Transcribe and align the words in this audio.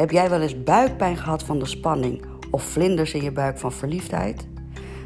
Heb 0.00 0.10
jij 0.10 0.30
wel 0.30 0.40
eens 0.40 0.62
buikpijn 0.62 1.16
gehad 1.16 1.42
van 1.42 1.58
de 1.58 1.66
spanning 1.66 2.24
of 2.50 2.62
vlinders 2.62 3.14
in 3.14 3.22
je 3.22 3.32
buik 3.32 3.58
van 3.58 3.72
verliefdheid? 3.72 4.46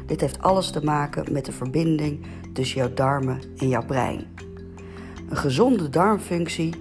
Dit 0.05 0.21
heeft 0.21 0.41
alles 0.41 0.71
te 0.71 0.83
maken 0.83 1.33
met 1.33 1.45
de 1.45 1.51
verbinding 1.51 2.25
tussen 2.53 2.77
jouw 2.77 2.93
darmen 2.93 3.41
en 3.57 3.69
jouw 3.69 3.85
brein. 3.85 4.27
Een 5.29 5.37
gezonde 5.37 5.89
darmfunctie 5.89 6.73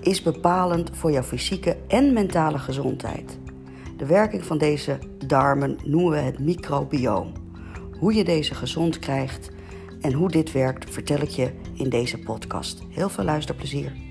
is 0.00 0.22
bepalend 0.22 0.90
voor 0.92 1.10
jouw 1.10 1.22
fysieke 1.22 1.76
en 1.88 2.12
mentale 2.12 2.58
gezondheid. 2.58 3.38
De 3.96 4.06
werking 4.06 4.44
van 4.44 4.58
deze 4.58 4.98
darmen 5.26 5.78
noemen 5.84 6.10
we 6.10 6.18
het 6.18 6.38
microbioom. 6.38 7.32
Hoe 7.98 8.14
je 8.14 8.24
deze 8.24 8.54
gezond 8.54 8.98
krijgt 8.98 9.50
en 10.00 10.12
hoe 10.12 10.30
dit 10.30 10.52
werkt, 10.52 10.90
vertel 10.90 11.20
ik 11.20 11.30
je 11.30 11.50
in 11.74 11.88
deze 11.88 12.18
podcast. 12.18 12.82
Heel 12.88 13.08
veel 13.08 13.24
luisterplezier. 13.24 14.09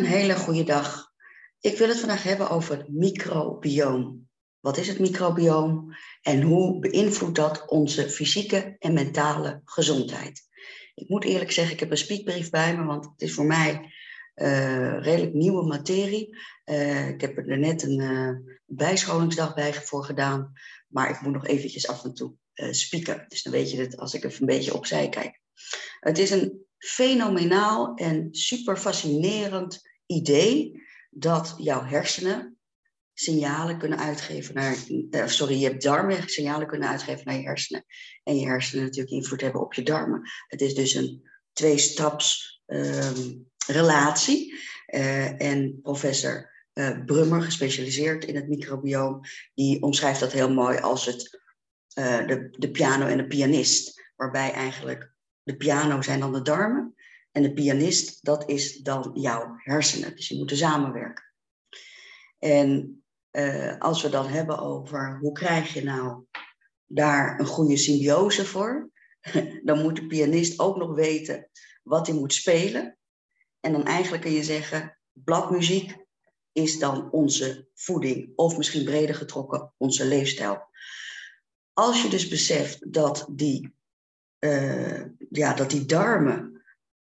Een 0.00 0.06
hele 0.06 0.36
goede 0.36 0.64
dag. 0.64 1.12
Ik 1.60 1.78
wil 1.78 1.88
het 1.88 1.98
vandaag 1.98 2.22
hebben 2.22 2.50
over 2.50 2.76
het 2.76 2.88
microbioom. 2.88 4.28
Wat 4.60 4.76
is 4.76 4.88
het 4.88 4.98
microbioom 4.98 5.94
en 6.22 6.42
hoe 6.42 6.78
beïnvloedt 6.78 7.36
dat 7.36 7.68
onze 7.68 8.10
fysieke 8.10 8.76
en 8.78 8.92
mentale 8.92 9.60
gezondheid? 9.64 10.42
Ik 10.94 11.08
moet 11.08 11.24
eerlijk 11.24 11.50
zeggen, 11.50 11.74
ik 11.74 11.80
heb 11.80 11.90
een 11.90 11.96
speakbrief 11.96 12.50
bij 12.50 12.76
me, 12.76 12.84
want 12.84 13.04
het 13.04 13.20
is 13.20 13.34
voor 13.34 13.44
mij 13.44 13.92
uh, 14.34 15.02
redelijk 15.02 15.34
nieuwe 15.34 15.66
materie. 15.66 16.36
Uh, 16.64 17.08
ik 17.08 17.20
heb 17.20 17.38
er 17.38 17.58
net 17.58 17.82
een 17.82 18.00
uh, 18.00 18.54
bijscholingsdag 18.66 19.54
bij 19.54 19.74
voor 19.74 20.04
gedaan, 20.04 20.52
maar 20.88 21.10
ik 21.10 21.20
moet 21.20 21.32
nog 21.32 21.46
eventjes 21.46 21.88
af 21.88 22.04
en 22.04 22.14
toe 22.14 22.34
spieken. 22.70 23.24
Dus 23.28 23.42
dan 23.42 23.52
weet 23.52 23.70
je 23.70 23.80
het 23.80 23.96
als 23.96 24.14
ik 24.14 24.24
even 24.24 24.40
een 24.40 24.56
beetje 24.56 24.74
opzij 24.74 25.08
kijk. 25.08 25.40
Het 26.00 26.18
is 26.18 26.30
een 26.30 26.66
fenomenaal 26.78 27.94
en 27.94 28.28
super 28.30 28.76
fascinerend 28.76 29.88
idee 30.10 30.82
dat 31.10 31.54
jouw 31.56 31.84
hersenen 31.84 32.58
signalen 33.14 33.78
kunnen 33.78 33.98
uitgeven 33.98 34.54
naar, 34.54 34.76
uh, 34.88 35.26
sorry, 35.26 35.60
je 35.60 35.76
darmen 35.76 36.28
signalen 36.28 36.66
kunnen 36.66 36.88
uitgeven 36.88 37.22
naar 37.24 37.36
je 37.36 37.42
hersenen. 37.42 37.84
En 38.22 38.36
je 38.36 38.46
hersenen 38.46 38.84
natuurlijk 38.84 39.12
invloed 39.12 39.40
hebben 39.40 39.60
op 39.60 39.74
je 39.74 39.82
darmen. 39.82 40.22
Het 40.46 40.60
is 40.60 40.74
dus 40.74 40.94
een 40.94 41.28
twee-staps 41.52 42.60
um, 42.66 43.50
relatie. 43.66 44.54
Uh, 44.86 45.42
en 45.42 45.80
professor 45.82 46.50
uh, 46.74 47.04
Brummer, 47.04 47.42
gespecialiseerd 47.42 48.24
in 48.24 48.36
het 48.36 48.48
microbioom, 48.48 49.20
die 49.54 49.82
omschrijft 49.82 50.20
dat 50.20 50.32
heel 50.32 50.52
mooi 50.52 50.78
als 50.78 51.06
het, 51.06 51.40
de, 51.94 52.48
de 52.58 52.70
piano 52.70 53.06
en 53.06 53.16
de 53.16 53.26
pianist. 53.26 54.02
Waarbij 54.16 54.52
eigenlijk 54.52 55.12
de 55.42 55.56
piano 55.56 56.02
zijn 56.02 56.20
dan 56.20 56.32
de 56.32 56.42
darmen 56.42 56.94
en 57.32 57.42
de 57.42 57.52
pianist, 57.52 58.24
dat 58.24 58.48
is 58.48 58.76
dan 58.76 59.10
jouw 59.14 59.54
hersenen. 59.56 60.16
Dus 60.16 60.28
die 60.28 60.38
moeten 60.38 60.56
samenwerken. 60.56 61.24
En 62.38 63.02
uh, 63.30 63.78
als 63.78 64.02
we 64.02 64.08
dan 64.08 64.26
hebben 64.26 64.58
over 64.58 65.18
hoe 65.20 65.32
krijg 65.32 65.74
je 65.74 65.82
nou 65.82 66.24
daar 66.86 67.40
een 67.40 67.46
goede 67.46 67.76
symbiose 67.76 68.44
voor, 68.44 68.90
dan 69.64 69.82
moet 69.82 69.96
de 69.96 70.06
pianist 70.06 70.58
ook 70.58 70.76
nog 70.76 70.94
weten 70.94 71.50
wat 71.82 72.06
hij 72.06 72.16
moet 72.16 72.32
spelen. 72.32 72.98
En 73.60 73.72
dan 73.72 73.84
eigenlijk 73.84 74.22
kun 74.22 74.32
je 74.32 74.44
zeggen, 74.44 74.98
bladmuziek 75.12 75.96
is 76.52 76.78
dan 76.78 77.10
onze 77.10 77.68
voeding, 77.74 78.32
of 78.34 78.56
misschien 78.56 78.84
breder 78.84 79.14
getrokken 79.14 79.74
onze 79.76 80.06
leefstijl. 80.06 80.68
Als 81.72 82.02
je 82.02 82.08
dus 82.08 82.28
beseft 82.28 82.92
dat 82.92 83.26
die, 83.30 83.74
uh, 84.38 85.04
ja, 85.30 85.54
dat 85.54 85.70
die 85.70 85.84
darmen 85.84 86.49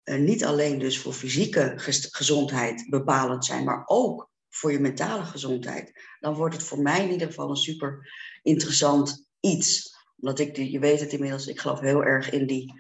niet 0.05 0.45
alleen 0.45 0.78
dus 0.78 0.98
voor 0.98 1.12
fysieke 1.12 1.72
gezondheid 2.10 2.87
bepalend 2.88 3.44
zijn, 3.44 3.65
maar 3.65 3.82
ook 3.87 4.31
voor 4.49 4.72
je 4.72 4.81
mentale 4.81 5.25
gezondheid, 5.25 5.93
dan 6.21 6.34
wordt 6.34 6.54
het 6.54 6.65
voor 6.65 6.78
mij 6.78 7.04
in 7.04 7.10
ieder 7.10 7.26
geval 7.26 7.50
een 7.50 7.56
super 7.56 8.12
interessant 8.43 9.28
iets. 9.41 9.97
Omdat 10.16 10.38
ik, 10.38 10.56
je 10.56 10.78
weet 10.78 11.00
het 11.00 11.12
inmiddels, 11.12 11.47
ik 11.47 11.60
geloof 11.60 11.81
heel 11.81 12.04
erg 12.04 12.31
in 12.31 12.47
die, 12.47 12.72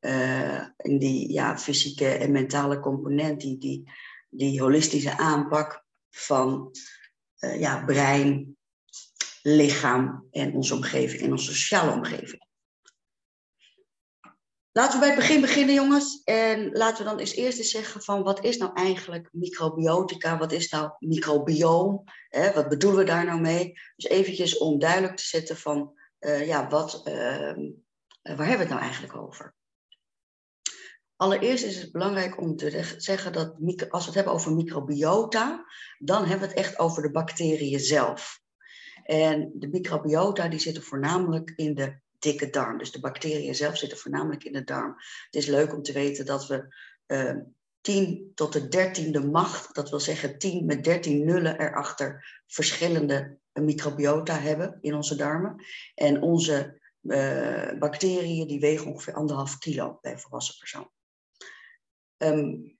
uh, 0.00 0.68
in 0.76 0.98
die 0.98 1.32
ja, 1.32 1.58
fysieke 1.58 2.08
en 2.08 2.32
mentale 2.32 2.80
component, 2.80 3.40
die, 3.40 3.58
die, 3.58 3.90
die 4.30 4.60
holistische 4.60 5.18
aanpak 5.18 5.84
van 6.10 6.70
uh, 7.40 7.60
ja, 7.60 7.84
brein, 7.84 8.56
lichaam 9.42 10.26
en 10.30 10.52
onze 10.52 10.74
omgeving 10.74 11.22
en 11.22 11.30
onze 11.30 11.54
sociale 11.54 11.92
omgeving. 11.92 12.43
Laten 14.76 14.92
we 14.92 14.98
bij 14.98 15.08
het 15.08 15.18
begin 15.18 15.40
beginnen, 15.40 15.74
jongens. 15.74 16.22
En 16.24 16.72
laten 16.72 17.04
we 17.04 17.10
dan 17.10 17.18
eens 17.18 17.34
eerst 17.34 17.58
eens 17.58 17.70
zeggen 17.70 18.02
van 18.02 18.22
wat 18.22 18.44
is 18.44 18.56
nou 18.56 18.72
eigenlijk 18.74 19.28
microbiotica? 19.32 20.38
Wat 20.38 20.52
is 20.52 20.70
nou 20.70 20.90
microbioom? 20.98 22.04
Eh, 22.28 22.54
wat 22.54 22.68
bedoelen 22.68 22.98
we 22.98 23.04
daar 23.04 23.24
nou 23.24 23.40
mee? 23.40 23.72
Dus 23.96 24.10
eventjes 24.10 24.58
om 24.58 24.78
duidelijk 24.78 25.16
te 25.16 25.24
zetten 25.24 25.56
van, 25.56 25.92
uh, 26.20 26.46
ja, 26.46 26.68
wat, 26.68 27.02
uh, 27.08 27.14
waar 28.22 28.46
hebben 28.46 28.56
we 28.56 28.56
het 28.56 28.68
nou 28.68 28.80
eigenlijk 28.80 29.16
over? 29.16 29.54
Allereerst 31.16 31.64
is 31.64 31.76
het 31.76 31.92
belangrijk 31.92 32.40
om 32.40 32.56
te 32.56 32.94
zeggen 32.96 33.32
dat 33.32 33.56
als 33.88 34.00
we 34.00 34.06
het 34.06 34.14
hebben 34.14 34.32
over 34.32 34.52
microbiota, 34.52 35.64
dan 35.98 36.24
hebben 36.24 36.48
we 36.48 36.54
het 36.54 36.64
echt 36.64 36.78
over 36.78 37.02
de 37.02 37.10
bacteriën 37.10 37.80
zelf. 37.80 38.40
En 39.02 39.52
de 39.54 39.68
microbiota 39.68 40.48
die 40.48 40.60
zitten 40.60 40.82
voornamelijk 40.82 41.52
in 41.56 41.74
de 41.74 42.02
dikke 42.24 42.50
darm. 42.50 42.78
Dus 42.78 42.92
de 42.92 43.00
bacteriën 43.00 43.54
zelf 43.54 43.76
zitten 43.76 43.98
voornamelijk 43.98 44.44
in 44.44 44.52
de 44.52 44.64
darm. 44.64 44.94
Het 45.24 45.34
is 45.34 45.46
leuk 45.46 45.72
om 45.72 45.82
te 45.82 45.92
weten 45.92 46.26
dat 46.26 46.46
we 46.46 46.74
uh, 47.06 47.28
ehm, 47.28 47.40
10 47.80 48.32
tot 48.34 48.52
de 48.52 48.68
dertiende 48.68 49.26
macht, 49.26 49.74
dat 49.74 49.90
wil 49.90 50.00
zeggen 50.00 50.38
10 50.38 50.64
met 50.64 50.84
13 50.84 51.24
nullen 51.24 51.60
erachter, 51.60 52.42
verschillende 52.46 53.38
microbiota 53.52 54.38
hebben 54.38 54.78
in 54.80 54.94
onze 54.94 55.16
darmen. 55.16 55.64
En 55.94 56.22
onze 56.22 56.80
uh, 57.02 57.78
bacteriën 57.78 58.46
die 58.46 58.60
wegen 58.60 58.86
ongeveer 58.86 59.14
anderhalf 59.14 59.58
kilo 59.58 59.98
bij 60.00 60.12
een 60.12 60.18
volwassen 60.18 60.58
persoon. 60.58 60.90
Um, 62.16 62.78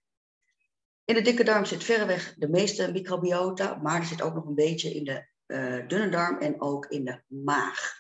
in 1.05 1.15
de 1.15 1.23
dikke 1.23 1.45
darm 1.45 1.65
zit 1.65 1.85
verreweg 1.85 2.35
de 2.35 2.49
meeste 2.49 2.93
microbiota, 2.93 3.75
maar 3.75 4.01
er 4.01 4.07
zit 4.07 4.23
ook 4.23 4.35
nog 4.35 4.47
een 4.47 4.55
beetje 4.55 4.95
in 4.95 5.05
de 5.05 5.27
uh, 5.47 5.89
dunne 5.89 6.09
darm 6.09 6.39
en 6.39 6.61
ook 6.61 6.87
in 6.87 7.05
de 7.05 7.23
maag. 7.27 7.95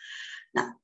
Nou, 0.52 0.74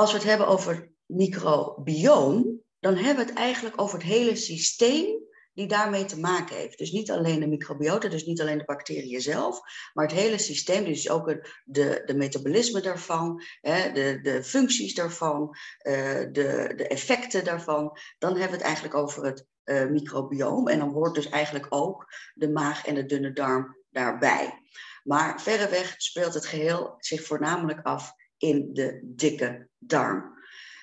als 0.00 0.12
we 0.12 0.18
het 0.18 0.26
hebben 0.26 0.46
over 0.46 0.92
microbioom, 1.06 2.62
dan 2.78 2.94
hebben 2.96 3.24
we 3.24 3.30
het 3.30 3.40
eigenlijk 3.40 3.80
over 3.80 3.98
het 3.98 4.06
hele 4.06 4.36
systeem 4.36 5.28
die 5.52 5.66
daarmee 5.66 6.04
te 6.04 6.20
maken 6.20 6.56
heeft. 6.56 6.78
Dus 6.78 6.92
niet 6.92 7.10
alleen 7.10 7.40
de 7.40 7.46
microbiota, 7.46 8.08
dus 8.08 8.24
niet 8.24 8.40
alleen 8.40 8.58
de 8.58 8.64
bacteriën 8.64 9.20
zelf, 9.20 9.60
maar 9.92 10.06
het 10.06 10.14
hele 10.14 10.38
systeem, 10.38 10.84
dus 10.84 11.10
ook 11.10 11.26
de, 11.64 12.02
de 12.04 12.14
metabolisme 12.14 12.80
daarvan, 12.80 13.42
hè, 13.60 13.92
de, 13.92 14.20
de 14.22 14.44
functies 14.44 14.94
daarvan, 14.94 15.56
uh, 15.82 15.94
de, 16.18 16.72
de 16.76 16.88
effecten 16.88 17.44
daarvan. 17.44 17.98
Dan 18.18 18.30
hebben 18.30 18.50
we 18.50 18.56
het 18.56 18.64
eigenlijk 18.64 18.94
over 18.94 19.24
het 19.24 19.46
uh, 19.64 19.86
microbioom. 19.86 20.68
En 20.68 20.78
dan 20.78 20.92
hoort 20.92 21.14
dus 21.14 21.28
eigenlijk 21.28 21.66
ook 21.68 22.06
de 22.34 22.50
maag 22.50 22.86
en 22.86 22.94
de 22.94 23.06
dunne 23.06 23.32
darm 23.32 23.76
daarbij. 23.90 24.60
Maar 25.02 25.40
verreweg 25.40 25.94
speelt 25.96 26.34
het 26.34 26.46
geheel 26.46 26.94
zich 26.98 27.22
voornamelijk 27.22 27.80
af 27.82 28.12
in 28.40 28.72
de 28.72 29.00
dikke 29.02 29.68
darm. 29.78 30.38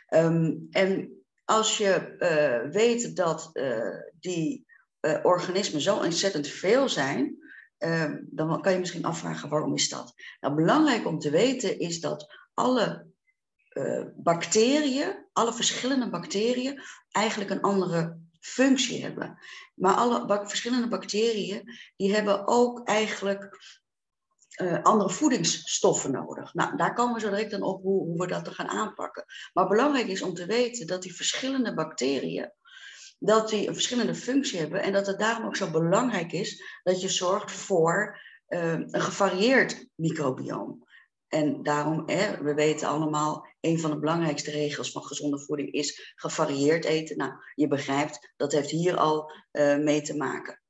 Um, 0.10 0.68
en 0.72 1.12
als 1.46 1.78
je 1.78 2.16
uh, 2.20 2.72
weet 2.72 3.16
dat 3.16 3.50
uh, 3.54 3.96
die 4.20 4.66
uh, 5.02 5.20
organismen 5.24 5.82
zo 5.82 5.98
ontzettend 5.98 6.48
veel 6.48 6.90
zijn, 6.90 7.38
ehm, 7.78 8.18
dan 8.24 8.62
kan 8.62 8.74
je 8.74 8.80
misschien 8.80 9.06
afvragen 9.06 9.50
waarom 9.50 9.74
is 9.74 9.90
dat? 9.90 10.14
Nou, 10.40 10.56
belangrijk 10.56 11.06
om 11.08 11.20
te 11.20 11.30
weten 11.30 11.80
is 11.80 12.00
dat 12.00 12.34
alle 12.54 13.06
bacteriën, 14.16 15.26
alle 15.34 15.54
verschillende 15.54 16.10
bacteriën, 16.10 16.82
eigenlijk 17.12 17.50
een 17.50 17.62
andere 17.62 18.20
functie 18.40 19.04
hebben. 19.04 19.38
Maar 19.76 19.94
alle 19.94 20.46
verschillende 20.48 20.88
bacteriën, 20.88 21.62
die 21.96 22.14
hebben 22.14 22.48
ook 22.48 22.88
eigenlijk 22.88 23.60
uh, 24.58 24.84
andere 24.84 25.10
voedingsstoffen 25.10 26.12
nodig. 26.12 26.54
Nou, 26.54 26.78
daar 26.78 26.94
komen 26.94 27.14
we 27.14 27.20
zo 27.20 27.30
direct 27.30 27.52
dan 27.52 27.62
op 27.62 27.82
hoe, 27.82 28.06
hoe 28.06 28.18
we 28.18 28.28
dat 28.28 28.46
te 28.46 28.54
gaan 28.54 28.68
aanpakken. 28.68 29.26
Maar 29.54 29.68
belangrijk 29.68 30.08
is 30.08 30.22
om 30.22 30.34
te 30.34 30.46
weten 30.46 30.88
dat 30.88 31.02
die 31.02 31.16
verschillende 31.16 31.74
bacteriën, 31.74 32.52
dat 33.20 33.50
die 33.50 33.68
een 33.68 33.74
verschillende 33.74 34.16
functie 34.16 34.60
hebben 34.60 34.82
en 34.82 34.94
dat 34.94 35.08
het 35.08 35.20
daarom 35.20 35.46
ook 35.46 35.56
zo 35.56 35.72
belangrijk 35.72 36.32
is 36.32 36.64
dat 36.84 37.02
je 37.02 37.10
zorgt 37.10 37.52
voor 37.52 38.20
uh, 38.48 38.72
een 38.72 39.02
gevarieerd 39.02 39.88
microbioom. 39.96 40.86
En 41.28 41.64
daarom, 41.64 42.04
hè, 42.06 42.44
we 42.44 42.54
weten 42.54 42.88
allemaal, 42.88 43.48
een 43.60 43.80
van 43.80 43.92
de 43.92 44.00
belangrijkste 44.00 44.52
regels 44.52 44.92
van 44.92 45.04
gezonde 45.04 45.40
voeding 45.40 45.72
is 45.72 46.14
gevarieerd 46.16 46.86
eten. 46.86 47.18
Nou, 47.18 47.34
je 47.56 47.68
begrijpt, 47.68 48.34
dat 48.36 48.52
heeft 48.52 48.70
hier 48.70 48.98
al 48.98 49.32
uh, 49.52 49.78
mee 49.78 50.02
te 50.02 50.16
maken. 50.16 50.62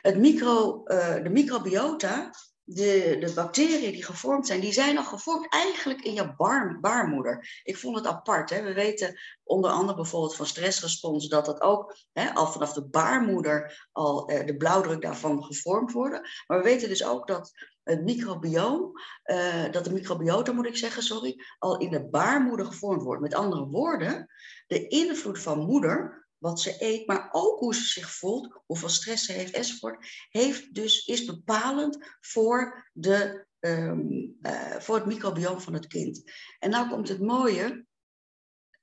Het 0.00 0.18
micro, 0.18 0.82
uh, 0.84 1.22
de 1.22 1.30
microbiota 1.30 2.30
de, 2.74 3.16
de 3.20 3.32
bacteriën 3.34 3.92
die 3.92 4.04
gevormd 4.04 4.46
zijn, 4.46 4.60
die 4.60 4.72
zijn 4.72 4.98
al 4.98 5.04
gevormd 5.04 5.52
eigenlijk 5.52 6.00
in 6.00 6.14
je 6.14 6.34
baarmoeder. 6.80 7.60
Ik 7.64 7.76
vond 7.76 7.96
het 7.96 8.06
apart. 8.06 8.50
Hè? 8.50 8.62
We 8.62 8.72
weten 8.72 9.20
onder 9.44 9.70
andere 9.70 9.96
bijvoorbeeld 9.96 10.36
van 10.36 10.46
stressrespons 10.46 11.28
dat 11.28 11.44
dat 11.44 11.60
ook 11.60 11.96
hè, 12.12 12.34
al 12.34 12.46
vanaf 12.46 12.72
de 12.72 12.88
baarmoeder 12.88 13.88
al 13.92 14.28
eh, 14.28 14.46
de 14.46 14.56
blauwdruk 14.56 15.02
daarvan 15.02 15.44
gevormd 15.44 15.92
worden. 15.92 16.20
Maar 16.46 16.58
we 16.58 16.64
weten 16.64 16.88
dus 16.88 17.04
ook 17.04 17.26
dat 17.26 17.52
het 17.82 18.04
microbioom, 18.04 18.92
uh, 19.24 19.70
dat 19.70 19.84
de 19.84 19.92
microbiota 19.92 20.52
moet 20.52 20.66
ik 20.66 20.76
zeggen, 20.76 21.02
sorry, 21.02 21.44
al 21.58 21.78
in 21.78 21.90
de 21.90 22.08
baarmoeder 22.08 22.66
gevormd 22.66 23.02
wordt. 23.02 23.22
Met 23.22 23.34
andere 23.34 23.66
woorden, 23.66 24.28
de 24.66 24.88
invloed 24.88 25.38
van 25.38 25.58
moeder 25.58 26.21
wat 26.42 26.60
ze 26.60 26.76
eet, 26.78 27.06
maar 27.06 27.28
ook 27.32 27.58
hoe 27.58 27.74
ze 27.74 27.84
zich 27.84 28.10
voelt, 28.10 28.62
hoeveel 28.66 28.88
stress 28.88 29.24
ze 29.24 29.32
heeft 29.32 29.54
enzovoort, 29.54 30.06
heeft 30.28 30.74
dus, 30.74 31.06
is 31.06 31.24
bepalend 31.24 31.98
voor, 32.20 32.90
de, 32.92 33.46
um, 33.60 34.38
uh, 34.42 34.76
voor 34.78 34.94
het 34.94 35.06
microbioom 35.06 35.60
van 35.60 35.72
het 35.72 35.86
kind. 35.86 36.22
En 36.58 36.70
nou 36.70 36.88
komt 36.88 37.08
het 37.08 37.20
mooie, 37.20 37.86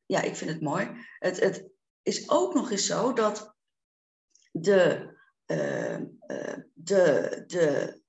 ja, 0.06 0.22
ik 0.22 0.36
vind 0.36 0.50
het 0.50 0.62
mooi. 0.62 0.90
Het, 1.20 1.40
het 1.40 1.70
is 2.02 2.30
ook 2.30 2.54
nog 2.54 2.72
eens 2.72 2.86
zo 2.86 3.14
dat 3.14 3.56
de, 4.52 5.18
uh, 5.46 6.00
uh, 6.00 6.58
de, 6.74 7.44
de 7.48 8.02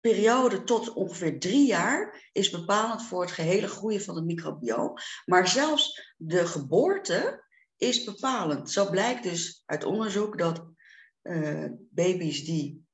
periode 0.00 0.64
tot 0.64 0.92
ongeveer 0.92 1.40
drie 1.40 1.66
jaar 1.66 2.30
is 2.32 2.50
bepalend 2.50 3.02
voor 3.02 3.22
het 3.22 3.30
gehele 3.30 3.68
groeien 3.68 4.02
van 4.02 4.16
het 4.16 4.24
microbioom. 4.24 4.94
Maar 5.24 5.48
zelfs 5.48 6.14
de 6.16 6.46
geboorte 6.46 7.48
is 7.80 8.04
bepalend. 8.04 8.70
Zo 8.70 8.90
blijkt 8.90 9.22
dus 9.22 9.62
uit 9.66 9.84
onderzoek 9.84 10.38
dat 10.38 10.66
uh, 11.22 11.66
baby's 11.90 12.44
die, 12.44 12.84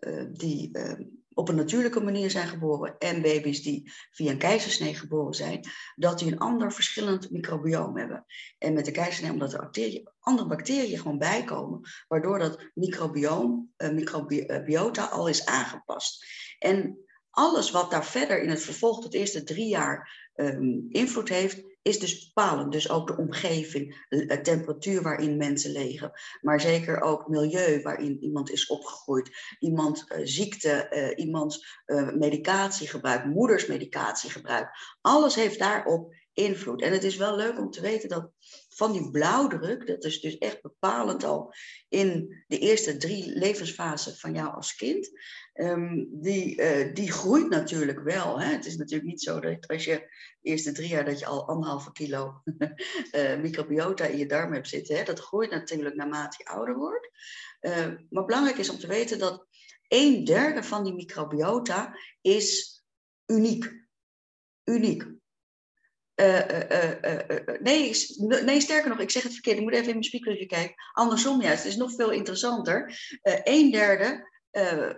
uh, 0.00 0.24
die 0.32 0.78
uh, 0.78 1.06
op 1.28 1.48
een 1.48 1.54
natuurlijke 1.54 2.00
manier 2.00 2.30
zijn 2.30 2.48
geboren 2.48 2.98
en 2.98 3.22
baby's 3.22 3.62
die 3.62 3.92
via 4.10 4.30
een 4.30 4.38
keizersnee 4.38 4.94
geboren 4.94 5.34
zijn, 5.34 5.60
dat 5.94 6.18
die 6.18 6.32
een 6.32 6.38
ander 6.38 6.72
verschillend 6.72 7.30
microbioom 7.30 7.96
hebben. 7.98 8.24
En 8.58 8.72
met 8.72 8.84
de 8.84 8.90
keizersnee, 8.90 9.30
omdat 9.30 9.52
er 9.52 10.02
andere 10.18 10.48
bacteriën 10.48 10.98
gewoon 10.98 11.18
bijkomen, 11.18 11.80
waardoor 12.08 12.38
dat 12.38 12.70
microbioom, 12.74 13.72
microbiota 13.76 15.04
al 15.04 15.28
is 15.28 15.46
aangepast. 15.46 16.26
En 16.58 16.98
alles 17.34 17.70
wat 17.70 17.90
daar 17.90 18.06
verder 18.06 18.42
in 18.42 18.48
het 18.48 18.62
vervolg 18.62 19.08
de 19.08 19.18
eerste 19.18 19.42
drie 19.42 19.68
jaar 19.68 20.30
um, 20.34 20.86
invloed 20.90 21.28
heeft, 21.28 21.62
is 21.82 21.98
dus 21.98 22.26
bepalend. 22.26 22.72
Dus 22.72 22.90
ook 22.90 23.06
de 23.06 23.16
omgeving, 23.16 24.06
de 24.08 24.40
temperatuur 24.42 25.02
waarin 25.02 25.36
mensen 25.36 25.72
leven. 25.72 26.12
Maar 26.40 26.60
zeker 26.60 27.00
ook 27.00 27.28
milieu 27.28 27.82
waarin 27.82 28.22
iemand 28.22 28.50
is 28.50 28.66
opgegroeid. 28.66 29.30
Iemand 29.58 30.04
uh, 30.08 30.18
ziekte, 30.22 30.86
uh, 30.90 31.24
iemands 31.24 31.80
uh, 31.86 32.12
medicatiegebruik, 32.12 33.24
moeders 33.24 33.66
medicatiegebruik. 33.66 34.68
Alles 35.00 35.34
heeft 35.34 35.58
daarop 35.58 36.14
invloed. 36.32 36.82
En 36.82 36.92
het 36.92 37.04
is 37.04 37.16
wel 37.16 37.36
leuk 37.36 37.58
om 37.58 37.70
te 37.70 37.80
weten 37.80 38.08
dat 38.08 38.30
van 38.74 38.92
die 38.92 39.10
blauwdruk, 39.10 39.86
dat 39.86 40.04
is 40.04 40.20
dus 40.20 40.38
echt 40.38 40.62
bepalend 40.62 41.24
al 41.24 41.54
in 41.88 42.36
de 42.46 42.58
eerste 42.58 42.96
drie 42.96 43.38
levensfasen 43.38 44.16
van 44.16 44.34
jou 44.34 44.54
als 44.54 44.74
kind, 44.74 45.10
um, 45.54 46.08
die, 46.10 46.60
uh, 46.60 46.94
die 46.94 47.12
groeit 47.12 47.48
natuurlijk 47.48 48.00
wel. 48.00 48.40
Hè? 48.40 48.52
Het 48.52 48.66
is 48.66 48.76
natuurlijk 48.76 49.10
niet 49.10 49.22
zo 49.22 49.40
dat 49.40 49.68
als 49.68 49.84
je 49.84 49.94
de 50.40 50.48
eerste 50.50 50.72
drie 50.72 50.88
jaar 50.88 51.04
dat 51.04 51.18
je 51.18 51.26
al 51.26 51.48
anderhalve 51.48 51.92
kilo 51.92 52.42
uh, 53.12 53.40
microbiota 53.44 54.04
in 54.04 54.18
je 54.18 54.26
darm 54.26 54.52
hebt 54.52 54.68
zitten, 54.68 54.96
hè? 54.96 55.04
dat 55.04 55.20
groeit 55.20 55.50
natuurlijk 55.50 55.94
naarmate 55.94 56.36
je 56.38 56.50
ouder 56.50 56.74
wordt. 56.76 57.10
Uh, 57.60 57.88
maar 58.10 58.24
belangrijk 58.24 58.58
is 58.58 58.70
om 58.70 58.78
te 58.78 58.86
weten 58.86 59.18
dat 59.18 59.46
een 59.88 60.24
derde 60.24 60.62
van 60.62 60.84
die 60.84 60.94
microbiota 60.94 61.98
is 62.20 62.82
uniek. 63.26 63.82
Uniek. 64.64 65.13
Uh, 66.14 66.38
uh, 66.38 67.60
nee, 67.60 67.94
nee, 68.44 68.60
sterker 68.60 68.88
nog, 68.88 68.98
ik 68.98 69.10
zeg 69.10 69.22
het 69.22 69.32
verkeerd. 69.32 69.56
Ik 69.56 69.62
moet 69.62 69.72
even 69.72 69.86
in 69.86 69.90
mijn 69.90 70.04
speakertje 70.04 70.46
kijken. 70.46 70.74
Andersom 70.92 71.40
juist, 71.40 71.62
het 71.62 71.72
is 71.72 71.78
nog 71.78 71.94
veel 71.94 72.10
interessanter. 72.10 72.98
een 73.22 73.70
derde 73.70 74.32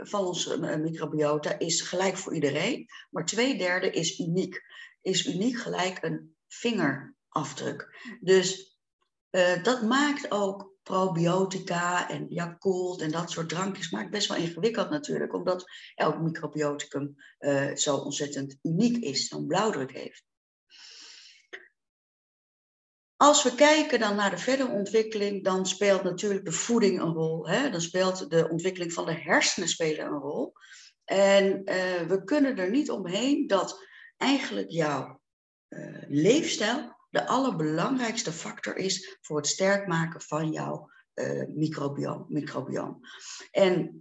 van 0.02 0.24
ons 0.24 0.56
microbiota 0.56 1.58
is 1.58 1.80
gelijk 1.80 2.16
voor 2.16 2.34
iedereen, 2.34 2.86
maar 3.10 3.24
twee 3.24 3.58
derde 3.58 3.90
is 3.90 4.18
uniek. 4.18 4.62
Is 5.02 5.26
uniek 5.26 5.56
gelijk 5.56 6.02
een 6.02 6.36
vingerafdruk. 6.48 7.96
Dus 8.20 8.78
dat 9.62 9.82
maakt 9.82 10.30
ook 10.30 10.74
probiotica 10.82 12.10
en 12.10 12.26
Yakult 12.28 13.00
en 13.00 13.10
dat 13.10 13.30
soort 13.30 13.48
drankjes 13.48 13.90
maakt 13.90 14.10
best 14.10 14.28
wel 14.28 14.38
ingewikkeld 14.38 14.90
natuurlijk, 14.90 15.34
omdat 15.34 15.64
elk 15.94 16.20
microbioticum 16.20 17.14
zo 17.74 17.96
ontzettend 17.96 18.58
uniek 18.62 19.04
is, 19.04 19.28
zo'n 19.28 19.46
blauwdruk 19.46 19.92
heeft. 19.92 20.24
Als 23.16 23.42
we 23.42 23.54
kijken 23.54 24.00
dan 24.00 24.16
naar 24.16 24.30
de 24.30 24.38
verdere 24.38 24.70
ontwikkeling, 24.70 25.44
dan 25.44 25.66
speelt 25.66 26.02
natuurlijk 26.02 26.44
de 26.44 26.52
voeding 26.52 27.00
een 27.00 27.12
rol. 27.12 27.48
Hè? 27.48 27.70
Dan 27.70 27.80
speelt 27.80 28.30
de 28.30 28.48
ontwikkeling 28.50 28.92
van 28.92 29.06
de 29.06 29.14
hersenen 29.14 29.68
spelen 29.68 30.06
een 30.06 30.18
rol. 30.18 30.52
En 31.04 31.44
uh, 31.44 32.00
we 32.08 32.22
kunnen 32.24 32.58
er 32.58 32.70
niet 32.70 32.90
omheen 32.90 33.46
dat 33.46 33.84
eigenlijk 34.16 34.70
jouw 34.70 35.20
uh, 35.68 36.02
leefstijl 36.08 36.94
de 37.10 37.26
allerbelangrijkste 37.26 38.32
factor 38.32 38.76
is 38.76 39.18
voor 39.20 39.36
het 39.36 39.46
sterk 39.46 39.86
maken 39.86 40.20
van 40.20 40.52
jouw 40.52 40.90
uh, 41.14 41.42
microbioom. 42.28 43.00
En 43.50 44.00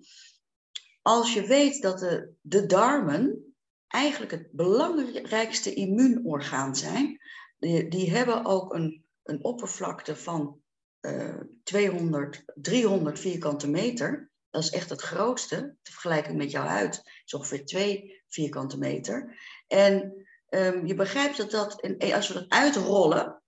als 1.01 1.33
je 1.33 1.47
weet 1.47 1.81
dat 1.81 1.99
de, 1.99 2.33
de 2.41 2.65
darmen 2.65 3.55
eigenlijk 3.87 4.31
het 4.31 4.51
belangrijkste 4.51 5.73
immuunorgaan 5.73 6.75
zijn, 6.75 7.19
die, 7.57 7.87
die 7.87 8.11
hebben 8.11 8.45
ook 8.45 8.73
een 8.73 9.04
een 9.25 9.43
oppervlakte 9.43 10.15
van 10.15 10.59
uh, 11.01 11.41
200, 11.63 12.43
300 12.55 13.19
vierkante 13.19 13.69
meter. 13.69 14.31
Dat 14.49 14.63
is 14.63 14.69
echt 14.69 14.89
het 14.89 15.01
grootste. 15.01 15.75
De 15.81 15.91
vergelijking 15.91 16.37
met 16.37 16.51
jouw 16.51 16.65
huid 16.65 17.01
is 17.25 17.33
ongeveer 17.33 17.65
2 17.65 18.23
vierkante 18.27 18.77
meter. 18.77 19.37
En 19.67 20.25
um, 20.49 20.85
je 20.85 20.95
begrijpt 20.95 21.37
dat 21.37 21.51
dat, 21.51 21.81
als 22.13 22.27
we 22.27 22.33
dat 22.33 22.49
uitrollen, 22.49 23.43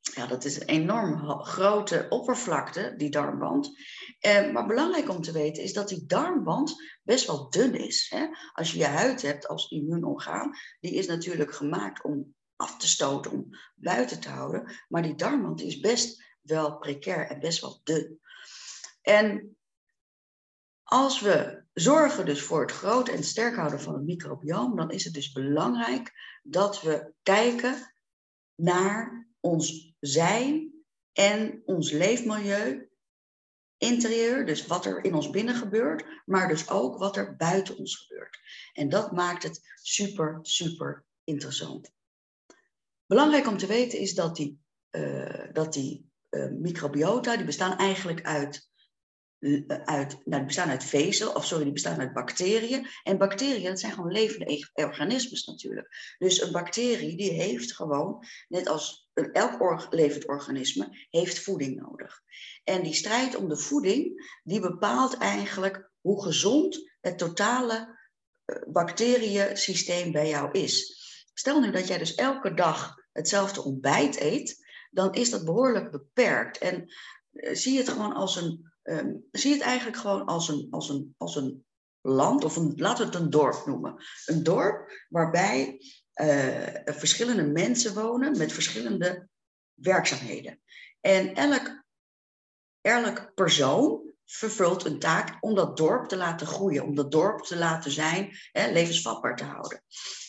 ja, 0.00 0.26
dat 0.26 0.44
is 0.44 0.60
een 0.60 0.66
enorm 0.66 1.42
grote 1.44 2.06
oppervlakte, 2.08 2.94
die 2.96 3.10
darmwand. 3.10 3.70
Eh, 4.18 4.52
maar 4.52 4.66
belangrijk 4.66 5.08
om 5.08 5.22
te 5.22 5.32
weten 5.32 5.62
is 5.62 5.72
dat 5.72 5.88
die 5.88 6.06
darmwand 6.06 6.74
best 7.02 7.26
wel 7.26 7.50
dun 7.50 7.74
is. 7.74 8.06
Hè? 8.14 8.26
Als 8.52 8.72
je 8.72 8.78
je 8.78 8.86
huid 8.86 9.22
hebt 9.22 9.48
als 9.48 9.70
immuunorgaan, 9.70 10.50
die 10.80 10.94
is 10.94 11.06
natuurlijk 11.06 11.54
gemaakt 11.54 12.02
om 12.02 12.34
af 12.58 12.76
te 12.76 12.88
stoten, 12.88 13.30
om 13.30 13.48
buiten 13.74 14.20
te 14.20 14.28
houden. 14.28 14.72
Maar 14.88 15.02
die 15.02 15.14
darmwand 15.14 15.60
is 15.60 15.80
best 15.80 16.22
wel 16.40 16.78
precair 16.78 17.30
en 17.30 17.40
best 17.40 17.60
wel 17.60 17.80
dun. 17.84 18.20
En 19.02 19.56
als 20.82 21.20
we 21.20 21.64
zorgen 21.72 22.26
dus 22.26 22.42
voor 22.42 22.60
het 22.60 22.72
groot 22.72 23.08
en 23.08 23.24
sterk 23.24 23.56
houden 23.56 23.80
van 23.80 23.94
het 23.94 24.04
microbioom, 24.04 24.76
dan 24.76 24.90
is 24.90 25.04
het 25.04 25.14
dus 25.14 25.32
belangrijk 25.32 26.12
dat 26.42 26.82
we 26.82 27.12
kijken 27.22 27.94
naar 28.54 29.28
ons 29.40 29.94
zijn 30.00 30.72
en 31.12 31.62
ons 31.64 31.90
leefmilieu, 31.90 32.90
interieur, 33.76 34.46
dus 34.46 34.66
wat 34.66 34.84
er 34.84 35.04
in 35.04 35.14
ons 35.14 35.30
binnen 35.30 35.54
gebeurt, 35.54 36.04
maar 36.24 36.48
dus 36.48 36.68
ook 36.68 36.98
wat 36.98 37.16
er 37.16 37.36
buiten 37.36 37.76
ons 37.76 37.96
gebeurt. 37.96 38.38
En 38.72 38.88
dat 38.88 39.12
maakt 39.12 39.42
het 39.42 39.60
super, 39.82 40.38
super 40.42 41.04
interessant. 41.24 41.96
Belangrijk 43.08 43.46
om 43.46 43.56
te 43.56 43.66
weten 43.66 43.98
is 43.98 44.14
dat 44.14 44.36
die, 44.36 44.60
uh, 44.90 45.52
dat 45.52 45.72
die 45.72 46.10
uh, 46.30 46.50
microbiota, 46.50 47.36
die 47.36 47.46
bestaan 47.46 47.78
eigenlijk 47.78 48.22
uit, 48.22 48.68
uh, 49.38 49.66
uit, 49.66 50.12
nou, 50.12 50.36
die 50.36 50.44
bestaan 50.44 50.68
uit 50.68 50.84
vezel, 50.84 51.32
of 51.32 51.46
sorry, 51.46 51.64
die 51.64 51.72
bestaan 51.72 52.00
uit 52.00 52.12
bacteriën. 52.12 52.86
En 53.02 53.18
bacteriën, 53.18 53.68
dat 53.68 53.80
zijn 53.80 53.92
gewoon 53.92 54.12
levende 54.12 54.70
organismes 54.74 55.44
natuurlijk. 55.44 56.16
Dus 56.18 56.42
een 56.42 56.52
bacterie, 56.52 57.16
die 57.16 57.30
heeft 57.30 57.74
gewoon, 57.74 58.24
net 58.48 58.68
als 58.68 59.10
elk 59.32 59.86
levend 59.90 60.28
organisme, 60.28 61.06
heeft 61.10 61.38
voeding 61.38 61.80
nodig. 61.80 62.20
En 62.64 62.82
die 62.82 62.94
strijd 62.94 63.36
om 63.36 63.48
de 63.48 63.56
voeding, 63.56 64.30
die 64.42 64.60
bepaalt 64.60 65.16
eigenlijk 65.16 65.90
hoe 66.00 66.22
gezond 66.22 66.90
het 67.00 67.18
totale 67.18 67.96
bacteriënsysteem 68.66 70.12
bij 70.12 70.28
jou 70.28 70.50
is. 70.58 70.97
Stel 71.38 71.60
nu 71.60 71.70
dat 71.70 71.86
jij 71.86 71.98
dus 71.98 72.14
elke 72.14 72.54
dag 72.54 72.96
hetzelfde 73.12 73.62
ontbijt 73.64 74.20
eet, 74.20 74.66
dan 74.90 75.14
is 75.14 75.30
dat 75.30 75.44
behoorlijk 75.44 75.90
beperkt. 75.90 76.58
En 76.58 76.94
uh, 77.32 77.54
zie 77.54 77.78
het 77.78 77.88
gewoon 77.88 78.14
als 78.14 78.36
een, 78.36 78.72
um, 78.82 79.24
zie 79.30 79.52
het 79.52 79.60
eigenlijk 79.60 79.96
gewoon 79.96 80.24
als 80.24 80.48
een, 80.48 80.66
als 80.70 80.88
een, 80.88 81.14
als 81.16 81.36
een 81.36 81.64
land, 82.00 82.44
of 82.44 82.56
een, 82.56 82.72
laten 82.76 83.06
we 83.06 83.12
het 83.12 83.22
een 83.22 83.30
dorp 83.30 83.66
noemen. 83.66 83.94
Een 84.26 84.42
dorp 84.42 85.06
waarbij 85.08 85.80
uh, 86.14 86.66
verschillende 86.84 87.46
mensen 87.46 87.94
wonen 87.94 88.38
met 88.38 88.52
verschillende 88.52 89.28
werkzaamheden. 89.74 90.60
En 91.00 91.34
elk, 91.34 91.84
elk 92.80 93.34
persoon 93.34 94.07
vervult 94.30 94.84
een 94.84 94.98
taak 94.98 95.36
om 95.40 95.54
dat 95.54 95.76
dorp 95.76 96.08
te 96.08 96.16
laten 96.16 96.46
groeien, 96.46 96.84
om 96.84 96.94
dat 96.94 97.10
dorp 97.12 97.44
te 97.44 97.56
laten 97.56 97.90
zijn, 97.90 98.36
hè, 98.52 98.70
levensvatbaar 98.72 99.36
te 99.36 99.44
houden. 99.44 99.82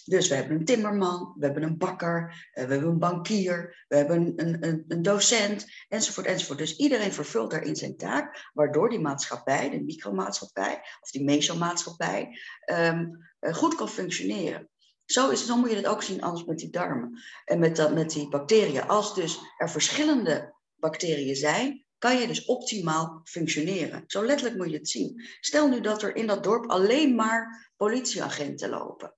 Dus 0.06 0.28
we 0.28 0.36
hebben 0.36 0.58
een 0.58 0.66
timmerman, 0.66 1.36
we 1.38 1.46
hebben 1.46 1.64
een 1.64 1.78
bakker, 1.78 2.48
eh, 2.52 2.66
we 2.66 2.72
hebben 2.72 2.90
een 2.90 3.00
bankier, 3.00 3.86
we 3.88 3.96
hebben 3.96 4.34
een, 4.36 4.64
een, 4.68 4.86
een 4.88 5.02
docent, 5.02 5.66
enzovoort, 5.88 6.28
enzovoort. 6.28 6.58
Dus 6.58 6.76
iedereen 6.76 7.14
vervult 7.14 7.52
daarin 7.52 7.76
zijn 7.76 7.98
taak, 7.98 8.50
waardoor 8.54 8.90
die 8.90 9.00
maatschappij, 9.00 9.70
de 9.70 9.84
micromaatschappij 9.84 10.82
of 11.02 11.12
die 11.12 11.24
mesomaatschappij, 11.24 12.40
um, 12.66 13.28
goed 13.40 13.76
kan 13.76 13.90
functioneren. 13.90 14.70
Zo, 15.06 15.30
is, 15.30 15.46
zo 15.46 15.58
moet 15.58 15.70
je 15.70 15.76
het 15.76 15.88
ook 15.88 16.04
zien, 16.04 16.22
anders 16.22 16.46
met 16.46 16.58
die 16.58 16.70
darmen 16.70 17.22
en 17.46 17.60
met, 17.60 17.76
dat, 17.76 17.94
met 17.94 18.10
die 18.10 18.30
bacteriën. 18.30 18.88
Als 18.88 19.16
dus 19.16 19.40
er 19.58 19.70
verschillende 19.70 20.54
bacteriën 20.76 21.36
zijn, 21.36 21.86
kan 22.00 22.18
je 22.18 22.28
dus 22.28 22.46
optimaal 22.46 23.22
functioneren. 23.24 24.04
Zo 24.08 24.26
letterlijk 24.26 24.58
moet 24.58 24.70
je 24.70 24.78
het 24.78 24.90
zien. 24.90 25.28
Stel 25.40 25.68
nu 25.70 25.82
dat 25.82 26.02
er 26.02 26.16
in 26.16 26.28
dat 26.28 26.44
dorp 26.44 26.70
alleen 26.70 27.16
maar 27.16 27.72
politieagenten 27.78 28.70
lopen. 28.70 29.16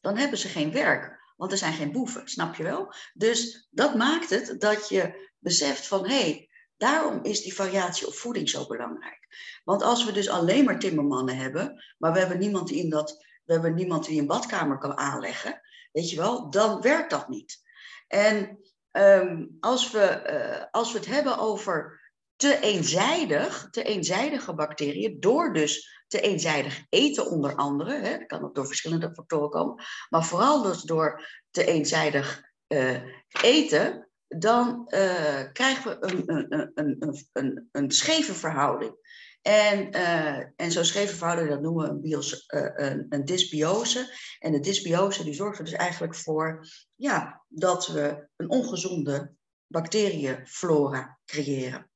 Dan 0.00 0.16
hebben 0.16 0.38
ze 0.38 0.48
geen 0.48 0.72
werk, 0.72 1.20
want 1.36 1.52
er 1.52 1.58
zijn 1.58 1.72
geen 1.72 1.92
boeven, 1.92 2.28
snap 2.28 2.54
je 2.54 2.62
wel? 2.62 2.94
Dus 3.14 3.68
dat 3.70 3.94
maakt 3.94 4.30
het 4.30 4.60
dat 4.60 4.88
je 4.88 5.30
beseft 5.38 5.86
van 5.86 6.06
hé, 6.08 6.20
hey, 6.20 6.50
daarom 6.76 7.24
is 7.24 7.42
die 7.42 7.54
variatie 7.54 8.06
op 8.06 8.14
voeding 8.14 8.48
zo 8.48 8.66
belangrijk. 8.66 9.26
Want 9.64 9.82
als 9.82 10.04
we 10.04 10.12
dus 10.12 10.28
alleen 10.28 10.64
maar 10.64 10.78
timmermannen 10.78 11.36
hebben, 11.36 11.84
maar 11.98 12.12
we 12.12 12.18
hebben 12.18 12.38
niemand 12.38 12.68
die 12.68 12.82
in 12.82 12.90
dat, 12.90 13.24
we 13.44 13.52
hebben 13.52 13.74
niemand 13.74 14.04
die 14.04 14.20
een 14.20 14.26
badkamer 14.26 14.78
kan 14.78 14.96
aanleggen, 14.96 15.60
weet 15.92 16.10
je 16.10 16.16
wel, 16.16 16.50
dan 16.50 16.80
werkt 16.80 17.10
dat 17.10 17.28
niet. 17.28 17.62
En 18.06 18.58
um, 18.92 19.56
als, 19.60 19.90
we, 19.90 20.22
uh, 20.30 20.64
als 20.70 20.92
we 20.92 20.98
het 20.98 21.06
hebben 21.06 21.38
over 21.38 22.04
te 22.36 22.60
eenzijdig, 22.60 23.68
eenzijdige 23.70 24.54
bacteriën, 24.54 25.20
door 25.20 25.52
dus 25.52 26.02
te 26.06 26.20
eenzijdig 26.20 26.84
eten 26.88 27.30
onder 27.30 27.54
andere, 27.54 27.94
hè, 27.94 28.18
dat 28.18 28.26
kan 28.26 28.44
ook 28.44 28.54
door 28.54 28.66
verschillende 28.66 29.14
factoren 29.14 29.50
komen, 29.50 29.84
maar 30.08 30.24
vooral 30.24 30.62
dus 30.62 30.82
door 30.82 31.26
te 31.50 31.64
eenzijdig 31.64 32.42
uh, 32.68 33.02
eten, 33.42 34.08
dan 34.28 34.88
uh, 34.94 35.52
krijgen 35.52 35.90
we 35.90 35.96
een, 36.00 36.32
een, 36.32 36.72
een, 36.74 37.28
een, 37.32 37.68
een, 37.72 37.90
scheve 37.90 38.34
verhouding. 38.34 38.94
En, 39.42 39.96
uh, 39.96 40.38
en 40.56 40.72
zo'n 40.72 40.84
scheve 40.84 41.16
verhouding, 41.16 41.48
dat 41.48 41.60
noemen 41.60 41.84
we 41.84 41.90
een, 41.90 42.00
bios, 42.00 42.44
een, 42.46 43.06
een 43.08 43.24
dysbiose. 43.24 44.14
En 44.38 44.52
de 44.52 44.60
dysbiose 44.60 45.24
die 45.24 45.34
zorgt 45.34 45.58
er 45.58 45.64
dus 45.64 45.72
eigenlijk 45.72 46.14
voor 46.14 46.66
ja, 46.94 47.44
dat 47.48 47.86
we 47.86 48.28
een 48.36 48.50
ongezonde 48.50 49.34
bacteriënflora 49.66 51.18
creëren. 51.24 51.90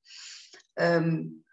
Um, 0.75 1.45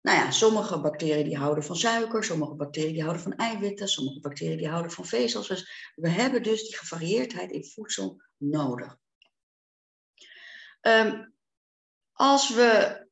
nou 0.00 0.18
ja, 0.18 0.30
sommige 0.30 0.80
bacteriën 0.80 1.24
die 1.24 1.36
houden 1.36 1.64
van 1.64 1.76
suiker, 1.76 2.24
sommige 2.24 2.54
bacteriën 2.54 2.92
die 2.92 3.02
houden 3.02 3.22
van 3.22 3.34
eiwitten, 3.34 3.88
sommige 3.88 4.20
bacteriën 4.20 4.56
die 4.56 4.68
houden 4.68 4.92
van 4.92 5.06
vezels. 5.06 5.48
Dus 5.48 5.92
we 5.94 6.08
hebben 6.08 6.42
dus 6.42 6.62
die 6.62 6.76
gevarieerdheid 6.76 7.50
in 7.50 7.64
voedsel 7.64 8.22
nodig. 8.36 8.96
Um, 10.80 11.34
als 12.12 12.54
we 12.54 13.04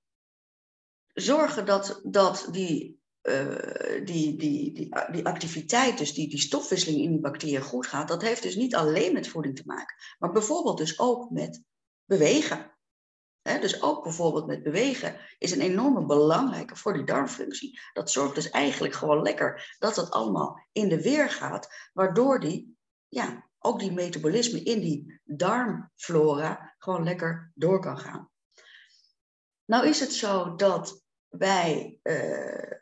zorgen 1.15 1.67
dat, 1.67 2.01
dat 2.05 2.49
die, 2.51 3.01
uh, 3.23 4.05
die, 4.05 4.37
die, 4.37 4.73
die, 4.73 4.89
die 5.13 5.27
activiteit, 5.27 5.99
dus 5.99 6.15
die, 6.15 6.29
die 6.29 6.41
stofwisseling 6.41 7.03
in 7.03 7.11
die 7.11 7.21
bacteriën 7.21 7.63
goed 7.63 7.87
gaat, 7.87 8.09
dat 8.09 8.23
heeft 8.23 8.43
dus 8.43 8.57
niet 8.57 8.75
alleen 8.75 9.13
met 9.13 9.29
voeding 9.29 9.57
te 9.57 9.67
maken, 9.67 9.97
maar 10.19 10.33
bijvoorbeeld 10.33 10.79
dus 10.79 10.99
ook 10.99 11.31
met 11.31 11.63
bewegen 12.05 12.74
dus 13.45 13.83
ook 13.83 14.03
bijvoorbeeld 14.03 14.47
met 14.47 14.63
bewegen 14.63 15.17
is 15.39 15.53
een 15.53 15.61
enorme 15.61 16.05
belangrijke 16.05 16.77
voor 16.77 16.93
die 16.93 17.05
darmfunctie. 17.05 17.81
Dat 17.93 18.11
zorgt 18.11 18.35
dus 18.35 18.51
eigenlijk 18.51 18.95
gewoon 18.95 19.23
lekker 19.23 19.77
dat 19.79 19.97
het 19.97 20.11
allemaal 20.11 20.67
in 20.73 20.89
de 20.89 21.03
weer 21.03 21.31
gaat, 21.31 21.91
waardoor 21.93 22.41
die, 22.41 22.77
ja, 23.09 23.49
ook 23.59 23.79
die 23.79 23.93
metabolisme 23.93 24.63
in 24.63 24.81
die 24.81 25.21
darmflora 25.25 26.75
gewoon 26.79 27.05
lekker 27.05 27.53
door 27.55 27.81
kan 27.81 27.99
gaan. 27.99 28.31
Nou 29.65 29.87
is 29.87 30.01
het 30.01 30.13
zo 30.13 30.55
dat 30.55 31.03
bij 31.29 31.99
uh, 32.03 32.73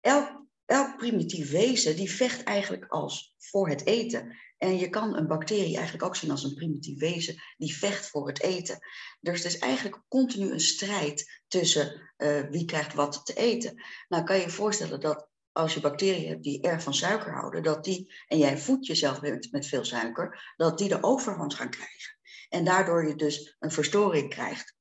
elk, 0.00 0.46
elk 0.64 0.96
primitief 0.96 1.50
wezen, 1.50 1.96
die 1.96 2.12
vecht 2.12 2.42
eigenlijk 2.42 2.84
als 2.88 3.34
voor 3.38 3.68
het 3.68 3.86
eten. 3.86 4.36
En 4.58 4.78
je 4.78 4.88
kan 4.88 5.16
een 5.16 5.26
bacterie 5.26 5.76
eigenlijk 5.76 6.04
ook 6.04 6.16
zien 6.16 6.30
als 6.30 6.44
een 6.44 6.54
primitief 6.54 6.98
wezen 6.98 7.42
die 7.56 7.76
vecht 7.76 8.08
voor 8.08 8.26
het 8.26 8.42
eten. 8.42 8.78
Dus 9.20 9.42
het 9.42 9.52
is 9.52 9.58
eigenlijk 9.58 10.02
continu 10.08 10.50
een 10.50 10.60
strijd 10.60 11.42
tussen 11.48 12.12
uh, 12.16 12.40
wie 12.50 12.64
krijgt 12.64 12.94
wat 12.94 13.26
te 13.26 13.34
eten. 13.34 13.82
Nou 14.08 14.24
kan 14.24 14.36
je 14.36 14.42
je 14.42 14.50
voorstellen 14.50 15.00
dat 15.00 15.28
als 15.52 15.74
je 15.74 15.80
bacteriën 15.80 16.28
hebt 16.28 16.42
die 16.42 16.62
erg 16.62 16.82
van 16.82 16.94
suiker 16.94 17.32
houden, 17.32 17.62
dat 17.62 17.84
die, 17.84 18.14
en 18.26 18.38
jij 18.38 18.58
voedt 18.58 18.86
jezelf 18.86 19.20
met, 19.20 19.48
met 19.50 19.66
veel 19.66 19.84
suiker, 19.84 20.52
dat 20.56 20.78
die 20.78 20.88
de 20.88 21.02
overhand 21.02 21.54
gaan 21.54 21.70
krijgen. 21.70 22.18
En 22.48 22.64
daardoor 22.64 23.08
je 23.08 23.14
dus 23.14 23.56
een 23.58 23.70
verstoring 23.70 24.30
krijgt. 24.30 24.76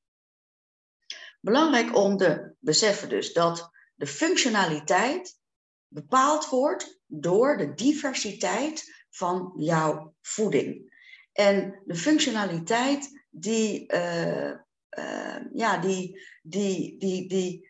Belangrijk 1.42 1.96
om 1.96 2.18
te 2.18 2.56
beseffen 2.60 3.10
dus 3.10 3.34
dat 3.34 3.70
de 3.96 4.08
functionaliteit 4.08 5.40
bepaald 5.88 6.50
wordt 6.50 7.00
door 7.06 7.58
de 7.58 7.74
diversiteit 7.74 9.06
van 9.18 9.54
jouw 9.56 10.16
voeding. 10.22 10.96
En 11.34 11.82
de 11.86 11.96
functionaliteit 11.96 13.26
die, 13.30 13.94
uh, 13.94 14.52
uh, 15.00 15.38
ja, 15.54 15.78
die, 15.78 16.22
die, 16.42 17.00
die, 17.00 17.30
die 17.30 17.70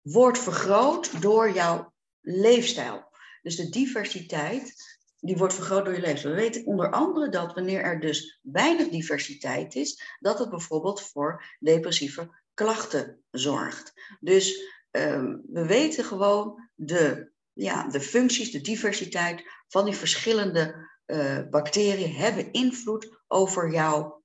wordt 0.00 0.38
vergroot 0.38 1.22
door 1.22 1.52
jouw 1.52 1.92
leefstijl. 2.20 3.04
Dus 3.42 3.56
de 3.56 3.68
diversiteit 3.68 4.74
die 5.20 5.36
wordt 5.36 5.54
vergroot 5.54 5.84
door 5.84 5.94
je 5.94 6.00
leefstijl. 6.00 6.34
We 6.34 6.40
weten 6.40 6.66
onder 6.66 6.90
andere 6.90 7.28
dat 7.28 7.54
wanneer 7.54 7.80
er 7.80 8.00
dus 8.00 8.40
weinig 8.42 8.88
diversiteit 8.88 9.74
is, 9.74 10.16
dat 10.20 10.38
het 10.38 10.50
bijvoorbeeld 10.50 11.02
voor 11.02 11.56
depressieve 11.58 12.42
klachten 12.54 13.24
zorgt. 13.30 13.92
Dus 14.20 14.74
um, 14.90 15.42
we 15.46 15.66
weten 15.66 16.04
gewoon 16.04 16.70
de 16.74 17.34
ja, 17.52 17.88
de 17.88 18.00
functies, 18.00 18.50
de 18.50 18.60
diversiteit 18.60 19.42
van 19.68 19.84
die 19.84 19.94
verschillende 19.94 20.88
uh, 21.06 21.42
bacteriën 21.50 22.12
hebben 22.12 22.52
invloed 22.52 23.22
over 23.26 23.72
jouw 23.72 24.24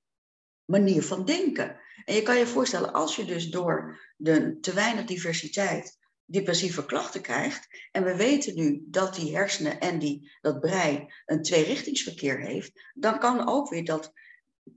manier 0.64 1.02
van 1.02 1.24
denken. 1.24 1.80
En 2.04 2.14
je 2.14 2.22
kan 2.22 2.38
je 2.38 2.46
voorstellen, 2.46 2.92
als 2.92 3.16
je 3.16 3.24
dus 3.24 3.50
door 3.50 4.00
de 4.16 4.58
te 4.60 4.74
weinig 4.74 5.04
diversiteit 5.04 5.98
depressieve 6.24 6.84
klachten 6.84 7.20
krijgt, 7.20 7.88
en 7.90 8.04
we 8.04 8.16
weten 8.16 8.54
nu 8.54 8.84
dat 8.86 9.14
die 9.14 9.36
hersenen 9.36 9.80
en 9.80 9.98
die, 9.98 10.32
dat 10.40 10.60
brein 10.60 11.12
een 11.26 11.42
tweerichtingsverkeer 11.42 12.40
heeft, 12.40 12.90
dan 12.94 13.18
kan 13.18 13.48
ook 13.48 13.70
weer 13.70 13.84
dat 13.84 14.12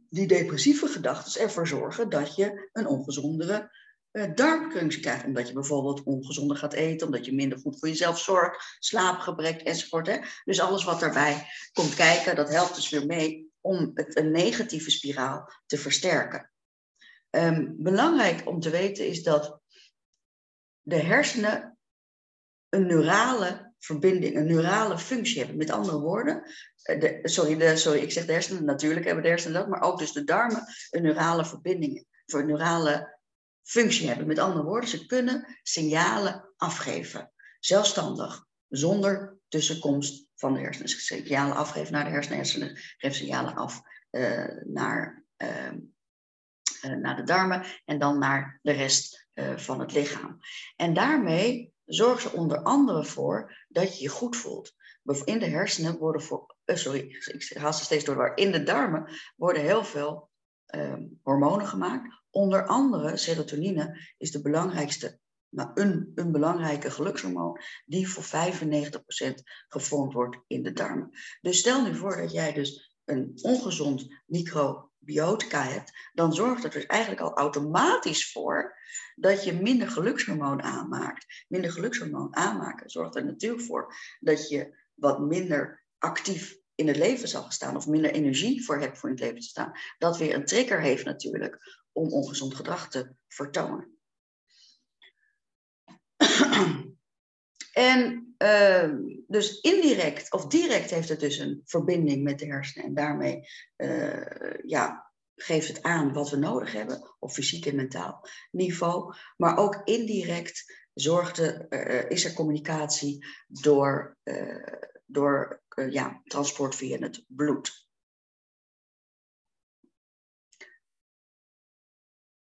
die 0.09 0.27
depressieve 0.27 0.87
gedachten 0.87 1.41
ervoor 1.41 1.67
zorgen 1.67 2.09
dat 2.09 2.35
je 2.35 2.69
een 2.71 2.87
ongezondere 2.87 3.71
uh, 4.15 4.33
darmfunctie 4.35 5.01
krijgt. 5.01 5.25
Omdat 5.25 5.47
je 5.47 5.53
bijvoorbeeld 5.53 6.03
ongezonder 6.03 6.57
gaat 6.57 6.73
eten, 6.73 7.07
omdat 7.07 7.25
je 7.25 7.33
minder 7.33 7.57
goed 7.57 7.79
voor 7.79 7.87
jezelf 7.87 8.19
zorgt, 8.19 8.77
slaapgebrek 8.79 9.61
enzovoort. 9.61 10.07
Hè? 10.07 10.17
Dus 10.43 10.59
alles 10.59 10.83
wat 10.83 10.99
daarbij 10.99 11.47
komt 11.73 11.93
kijken, 11.93 12.35
dat 12.35 12.49
helpt 12.49 12.75
dus 12.75 12.89
weer 12.89 13.05
mee 13.05 13.51
om 13.61 13.91
het, 13.93 14.17
een 14.17 14.31
negatieve 14.31 14.91
spiraal 14.91 15.51
te 15.65 15.77
versterken. 15.77 16.51
Um, 17.29 17.75
belangrijk 17.77 18.47
om 18.47 18.59
te 18.59 18.69
weten 18.69 19.07
is 19.07 19.23
dat 19.23 19.59
de 20.81 20.99
hersenen 20.99 21.77
een 22.69 22.85
neurale 22.85 23.73
verbinding, 23.79 24.35
een 24.35 24.47
neurale 24.47 24.97
functie 24.97 25.37
hebben. 25.37 25.57
Met 25.57 25.69
andere 25.69 25.99
woorden, 25.99 26.43
eh, 26.81 27.19
sorry, 27.23 27.57
de, 27.57 27.77
sorry, 27.77 27.99
ik 27.99 28.11
zeg 28.11 28.25
de 28.25 28.31
hersenen, 28.31 28.65
natuurlijk 28.65 29.05
hebben 29.05 29.23
de 29.23 29.29
hersenen 29.29 29.59
dat, 29.59 29.69
maar 29.69 29.81
ook 29.81 29.99
dus 29.99 30.11
de 30.11 30.23
darmen 30.23 30.63
een 30.89 31.01
neurale 31.01 31.45
verbinding, 31.45 32.05
voor 32.25 32.45
neurale 32.45 33.14
functie 33.65 34.07
hebben. 34.07 34.27
Met 34.27 34.39
andere 34.39 34.63
woorden, 34.63 34.89
ze 34.89 35.05
kunnen 35.05 35.59
signalen 35.63 36.53
afgeven, 36.57 37.31
zelfstandig, 37.59 38.45
zonder 38.67 39.37
tussenkomst 39.47 40.27
van 40.35 40.53
de 40.53 40.59
hersenen. 40.59 40.89
Signalen 40.89 41.55
afgeven 41.55 41.93
naar 41.93 42.03
de 42.03 42.09
hersenen, 42.09 42.37
hersenen 42.37 42.77
geven 42.97 43.17
signalen 43.17 43.55
af 43.55 43.81
uh, 44.11 44.47
naar, 44.63 45.25
uh, 45.37 45.71
uh, 46.85 46.95
naar 46.95 47.15
de 47.15 47.23
darmen 47.23 47.65
en 47.85 47.99
dan 47.99 48.19
naar 48.19 48.59
de 48.61 48.71
rest 48.71 49.23
van 49.55 49.79
het 49.79 49.91
lichaam. 49.91 50.39
En 50.75 50.93
daarmee 50.93 51.73
zorgen 51.85 52.21
ze 52.29 52.37
onder 52.37 52.61
andere 52.61 53.05
voor 53.05 53.65
dat 53.67 53.97
je 53.97 54.03
je 54.03 54.09
goed 54.09 54.35
voelt. 54.35 54.73
In 55.23 55.39
de 55.39 55.45
hersenen 55.45 55.97
worden 55.97 56.21
voor, 56.21 56.55
sorry, 56.65 56.99
ik 56.99 57.57
haal 57.57 57.73
ze 57.73 57.83
steeds 57.83 58.03
door. 58.03 58.31
In 58.35 58.51
de 58.51 58.63
darmen 58.63 59.09
worden 59.35 59.61
heel 59.61 59.83
veel 59.83 60.29
um, 60.75 61.19
hormonen 61.23 61.67
gemaakt. 61.67 62.23
Onder 62.35 62.65
andere 62.65 63.17
serotonine 63.17 64.13
is 64.17 64.31
de 64.31 64.41
belangrijkste, 64.41 65.19
nou, 65.49 65.69
een, 65.73 66.11
een 66.15 66.31
belangrijke 66.31 66.91
gelukshormoon 66.91 67.59
die 67.85 68.09
voor 68.09 68.23
95% 68.23 69.33
gevormd 69.67 70.13
wordt 70.13 70.37
in 70.47 70.63
de 70.63 70.71
darmen. 70.71 71.09
Dus 71.41 71.59
stel 71.59 71.83
nu 71.83 71.95
voor 71.95 72.17
dat 72.17 72.31
jij 72.31 72.53
dus 72.53 72.95
een 73.05 73.39
ongezond 73.41 74.07
micro 74.25 74.91
microbiotica 75.05 75.63
hebt, 75.63 75.91
dan 76.13 76.33
zorgt 76.33 76.63
het 76.63 76.71
dus 76.71 76.85
eigenlijk 76.85 77.21
al 77.21 77.33
automatisch 77.33 78.31
voor 78.31 78.77
dat 79.15 79.43
je 79.43 79.53
minder 79.53 79.89
gelukshormoon 79.89 80.61
aanmaakt. 80.61 81.45
Minder 81.47 81.71
gelukshormoon 81.71 82.35
aanmaken 82.35 82.89
zorgt 82.89 83.15
er 83.15 83.25
natuurlijk 83.25 83.63
voor 83.63 83.95
dat 84.19 84.49
je 84.49 84.77
wat 84.93 85.19
minder 85.19 85.85
actief 85.97 86.57
in 86.75 86.87
het 86.87 86.97
leven 86.97 87.27
zal 87.27 87.51
staan 87.51 87.75
of 87.75 87.87
minder 87.87 88.11
energie 88.11 88.65
voor 88.65 88.79
hebt 88.79 88.97
voor 88.97 89.09
in 89.09 89.15
het 89.15 89.23
leven 89.23 89.39
te 89.39 89.47
staan. 89.47 89.71
Dat 89.97 90.17
weer 90.17 90.35
een 90.35 90.45
trigger 90.45 90.81
heeft 90.81 91.05
natuurlijk 91.05 91.85
om 91.91 92.13
ongezond 92.13 92.55
gedrag 92.55 92.89
te 92.89 93.15
vertonen. 93.27 93.97
en 97.73 98.25
uh, 98.37 98.93
dus 99.27 99.59
indirect 99.59 100.31
of 100.31 100.47
direct 100.47 100.89
heeft 100.89 101.09
het 101.09 101.19
dus 101.19 101.37
een 101.37 101.61
verbinding 101.65 102.23
met 102.23 102.39
de 102.39 102.45
hersenen 102.45 102.87
en 102.87 102.93
daarmee 102.93 103.47
uh, 103.77 104.53
ja, 104.65 105.11
geeft 105.35 105.67
het 105.67 105.81
aan 105.81 106.13
wat 106.13 106.29
we 106.29 106.37
nodig 106.37 106.71
hebben 106.71 107.15
op 107.19 107.31
fysiek 107.31 107.65
en 107.65 107.75
mentaal 107.75 108.27
niveau. 108.51 109.15
Maar 109.37 109.57
ook 109.57 109.81
indirect 109.83 110.83
zorgt 110.93 111.39
uh, 111.39 112.09
is 112.09 112.25
er 112.25 112.33
communicatie 112.33 113.25
door, 113.47 114.17
door 115.05 115.63
ja, 115.89 116.21
transport 116.23 116.75
via 116.75 116.97
het 116.97 117.23
bloed. 117.27 117.87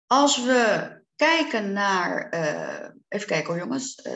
Als 0.07 0.45
we 0.45 0.91
kijken 1.17 1.73
naar, 1.73 2.29
even 3.09 3.27
kijken 3.27 3.47
hoor 3.47 3.59
jongens, 3.59 4.09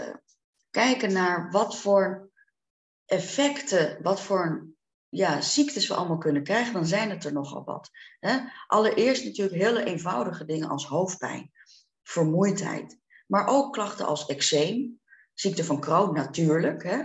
kijken 0.70 1.12
naar 1.12 1.50
wat 1.50 1.78
voor 1.78 2.30
effecten, 3.04 4.02
wat 4.02 4.20
voor 4.20 4.68
ja, 5.08 5.40
ziektes 5.40 5.88
we 5.88 5.94
allemaal 5.94 6.18
kunnen 6.18 6.42
krijgen, 6.42 6.72
dan 6.72 6.86
zijn 6.86 7.10
het 7.10 7.24
er 7.24 7.32
nogal 7.32 7.64
wat. 7.64 7.90
Hè? 8.18 8.38
Allereerst 8.66 9.24
natuurlijk 9.24 9.62
hele 9.62 9.84
eenvoudige 9.84 10.44
dingen 10.44 10.68
als 10.68 10.86
hoofdpijn, 10.86 11.52
vermoeidheid, 12.02 12.98
maar 13.26 13.46
ook 13.46 13.72
klachten 13.72 14.06
als 14.06 14.26
eczeem, 14.26 15.00
ziekte 15.34 15.64
van 15.64 15.80
Crohn 15.80 16.14
natuurlijk, 16.14 16.82
hè? 16.82 17.04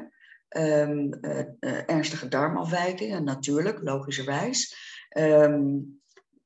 Um, 0.57 1.13
uh, 1.21 1.39
uh, 1.59 1.89
ernstige 1.89 2.27
darmafwijkingen 2.27 3.23
natuurlijk, 3.23 3.79
logischerwijs, 3.83 4.75
um, 5.17 6.01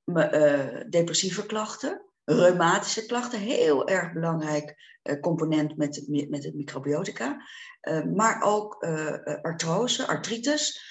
uh, 0.06 0.82
depressieve 0.90 1.46
klachten, 1.46 2.06
reumatische 2.24 3.06
klachten, 3.06 3.40
heel 3.40 3.88
erg 3.88 4.14
belangrijk 4.14 4.76
component 5.22 5.78
met 5.78 5.96
het, 5.96 6.30
met 6.30 6.44
het 6.44 6.56
microbiotica. 6.56 7.42
maar 8.14 8.42
ook 8.42 8.86
artrose, 9.42 10.08
artritis, 10.08 10.82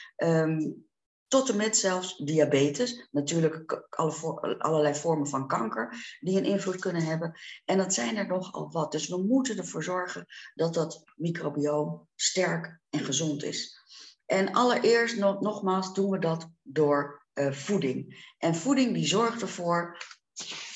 tot 1.35 1.49
en 1.49 1.57
met 1.57 1.77
zelfs 1.77 2.17
diabetes. 2.17 3.09
Natuurlijk 3.11 3.87
alle, 3.91 4.59
allerlei 4.59 4.95
vormen 4.95 5.29
van 5.29 5.49
kanker 5.49 6.17
die 6.21 6.39
een 6.39 6.45
invloed 6.45 6.81
kunnen 6.81 7.05
hebben. 7.05 7.41
En 7.65 7.79
dat 7.79 7.95
zijn 7.95 8.17
er 8.17 8.27
nogal 8.27 8.71
wat. 8.71 8.93
Dus 8.93 9.09
we 9.09 9.23
moeten 9.23 9.59
ervoor 9.59 9.83
zorgen 9.83 10.27
dat 10.55 10.75
dat 10.75 11.03
microbioom 11.17 12.09
sterk 12.15 12.79
en 12.91 13.01
gezond 13.01 13.45
is. 13.45 13.79
En 14.27 14.53
allereerst, 14.53 15.17
nog, 15.17 15.41
nogmaals, 15.41 15.95
doen 15.95 16.11
we 16.11 16.19
dat 16.19 16.49
door 16.63 17.27
uh, 17.35 17.53
voeding. 17.53 18.33
En 18.39 18.55
voeding 18.55 18.95
die 18.95 19.07
zorgt 19.07 19.43
ervoor 19.43 19.97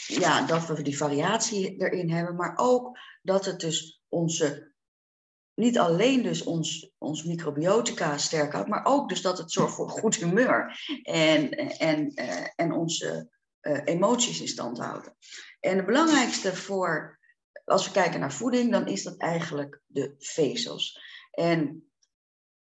ja, 0.07 0.47
dat 0.47 0.67
we 0.67 0.83
die 0.83 0.97
variatie 0.97 1.77
erin 1.77 2.11
hebben, 2.11 2.35
maar 2.37 2.53
ook 2.57 2.99
dat 3.23 3.45
het 3.45 3.61
dus 3.61 4.03
onze, 4.09 4.73
niet 5.59 5.79
alleen 5.79 6.23
dus 6.23 6.43
ons, 6.43 6.91
ons 6.99 7.25
microbiotica 7.25 8.19
sterk 8.19 8.53
houdt, 8.53 8.69
maar 8.69 8.85
ook 8.85 9.09
dus 9.09 9.23
dat 9.23 9.39
het 9.39 9.53
zorgt 9.53 9.75
voor 9.75 9.91
goed 9.91 10.17
humeur 10.17 10.81
en, 11.03 11.51
en, 11.79 12.15
eh, 12.15 12.47
en 12.57 12.73
onze 12.73 13.29
uh, 13.63 13.81
emoties 13.85 14.41
in 14.41 14.49
stand 14.49 14.79
houden. 14.79 15.17
En 15.61 15.77
het 15.77 15.87
belangrijkste 15.87 16.57
voor, 16.57 17.19
als 17.65 17.87
we 17.87 17.93
kijken 17.93 18.21
naar 18.21 18.33
voeding, 18.33 18.71
dan 18.71 18.87
is 18.87 19.03
dat 19.03 19.17
eigenlijk 19.17 19.81
de 19.87 20.15
vezels. 20.19 21.01
En 21.31 21.88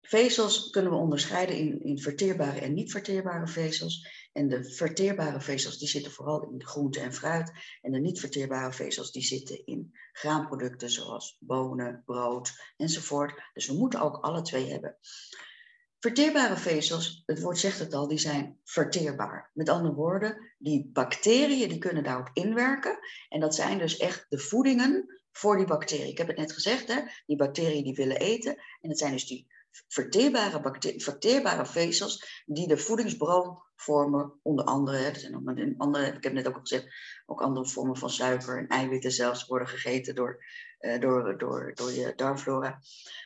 Vezels 0.00 0.70
kunnen 0.70 0.92
we 0.92 0.98
onderscheiden 0.98 1.56
in, 1.56 1.82
in 1.82 1.98
verteerbare 1.98 2.60
en 2.60 2.74
niet 2.74 2.90
verteerbare 2.90 3.46
vezels. 3.46 4.28
En 4.32 4.48
de 4.48 4.64
verteerbare 4.64 5.40
vezels 5.40 5.78
die 5.78 5.88
zitten 5.88 6.12
vooral 6.12 6.42
in 6.42 6.64
groente 6.64 7.00
en 7.00 7.14
fruit. 7.14 7.52
En 7.80 7.92
de 7.92 7.98
niet 7.98 8.20
verteerbare 8.20 8.72
vezels 8.72 9.12
die 9.12 9.22
zitten 9.22 9.66
in 9.66 9.92
graanproducten 10.12 10.90
zoals 10.90 11.36
bonen, 11.40 12.02
brood 12.04 12.52
enzovoort. 12.76 13.42
Dus 13.52 13.66
we 13.66 13.74
moeten 13.74 14.00
ook 14.00 14.16
alle 14.16 14.42
twee 14.42 14.70
hebben. 14.70 14.96
Verteerbare 15.98 16.56
vezels, 16.56 17.22
het 17.26 17.40
woord 17.40 17.58
zegt 17.58 17.78
het 17.78 17.94
al, 17.94 18.08
die 18.08 18.18
zijn 18.18 18.58
verteerbaar. 18.64 19.50
Met 19.54 19.68
andere 19.68 19.94
woorden, 19.94 20.54
die 20.58 20.90
bacteriën 20.92 21.68
die 21.68 21.78
kunnen 21.78 22.04
daarop 22.04 22.30
inwerken. 22.32 22.98
En 23.28 23.40
dat 23.40 23.54
zijn 23.54 23.78
dus 23.78 23.96
echt 23.96 24.26
de 24.28 24.38
voedingen 24.38 25.20
voor 25.32 25.56
die 25.56 25.66
bacteriën. 25.66 26.08
Ik 26.08 26.18
heb 26.18 26.26
het 26.26 26.36
net 26.36 26.52
gezegd, 26.52 26.88
hè? 26.88 27.00
die 27.26 27.36
bacteriën 27.36 27.84
die 27.84 27.94
willen 27.94 28.16
eten. 28.16 28.56
En 28.80 28.88
dat 28.88 28.98
zijn 28.98 29.12
dus 29.12 29.26
die 29.26 29.46
verteerbare, 29.88 30.78
verteerbare 30.96 31.66
vezels 31.66 32.42
die 32.46 32.68
de 32.68 32.76
voedingsbron 32.76 33.58
vormen, 33.76 34.38
onder 34.42 34.64
andere, 34.64 34.96
er 34.96 35.16
zijn 35.16 35.32
nog 35.32 35.76
andere, 35.76 36.06
ik 36.06 36.24
heb 36.24 36.32
net 36.32 36.48
ook 36.48 36.54
al 36.54 36.60
gezegd, 36.60 36.86
ook 37.26 37.42
andere 37.42 37.68
vormen 37.68 37.96
van 37.96 38.10
suiker 38.10 38.58
en 38.58 38.66
eiwitten 38.66 39.12
zelfs 39.12 39.46
worden 39.46 39.68
gegeten 39.68 40.14
door, 40.14 40.44
uh, 40.80 41.00
door, 41.00 41.38
door, 41.38 41.72
door 41.74 41.92
je 41.92 42.12
darmflora. 42.16 42.80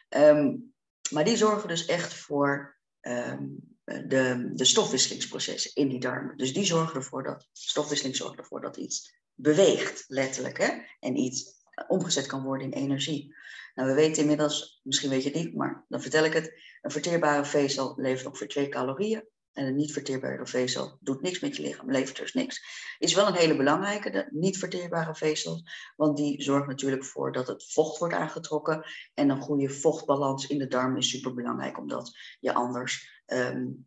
Um, 0.08 0.74
maar 1.10 1.24
die 1.24 1.36
zorgen 1.36 1.68
dus 1.68 1.86
echt 1.86 2.14
voor 2.14 2.78
um, 3.00 3.58
de, 3.84 4.50
de 4.54 4.64
stofwisselingsprocessen 4.64 5.70
in 5.74 5.88
die 5.88 6.00
darmen. 6.00 6.36
Dus 6.36 6.54
die 6.54 6.64
zorgen 6.64 6.96
ervoor 6.96 7.22
dat, 7.22 7.48
stofwisseling 7.52 8.16
zorgt 8.16 8.38
ervoor 8.38 8.60
dat 8.60 8.76
iets 8.76 9.22
beweegt, 9.34 10.04
letterlijk, 10.08 10.58
hè? 10.58 10.70
en 11.00 11.16
iets 11.16 11.62
omgezet 11.86 12.26
kan 12.26 12.42
worden 12.42 12.72
in 12.72 12.82
energie. 12.82 13.34
Nou, 13.74 13.88
we 13.88 13.94
weten 13.94 14.22
inmiddels, 14.22 14.80
misschien 14.82 15.10
weet 15.10 15.22
je 15.22 15.30
het 15.30 15.38
niet, 15.38 15.54
maar 15.54 15.84
dan 15.88 16.02
vertel 16.02 16.24
ik 16.24 16.32
het. 16.32 16.62
Een 16.82 16.90
verteerbare 16.90 17.44
vezel 17.44 17.94
levert 17.96 18.26
ongeveer 18.26 18.48
2 18.48 18.68
calorieën. 18.68 19.28
En 19.54 19.66
een 19.66 19.76
niet 19.76 19.92
verteerbare 19.92 20.46
vezel 20.46 20.98
doet 21.00 21.22
niks 21.22 21.40
met 21.40 21.56
je 21.56 21.62
lichaam, 21.62 21.90
levert 21.90 22.16
dus 22.16 22.32
niks. 22.32 22.64
Is 22.98 23.14
wel 23.14 23.26
een 23.26 23.34
hele 23.34 23.56
belangrijke, 23.56 24.10
de 24.10 24.28
niet 24.30 24.58
verteerbare 24.58 25.14
vezel. 25.14 25.62
Want 25.96 26.16
die 26.16 26.42
zorgt 26.42 26.66
natuurlijk 26.66 27.04
voor 27.04 27.32
dat 27.32 27.46
het 27.46 27.72
vocht 27.72 27.98
wordt 27.98 28.14
aangetrokken. 28.14 28.84
En 29.14 29.30
een 29.30 29.40
goede 29.40 29.70
vochtbalans 29.70 30.46
in 30.46 30.58
de 30.58 30.66
darm 30.66 30.96
is 30.96 31.08
super 31.10 31.34
belangrijk, 31.34 31.78
omdat 31.78 32.16
je 32.40 32.54
anders 32.54 33.22
um, 33.26 33.86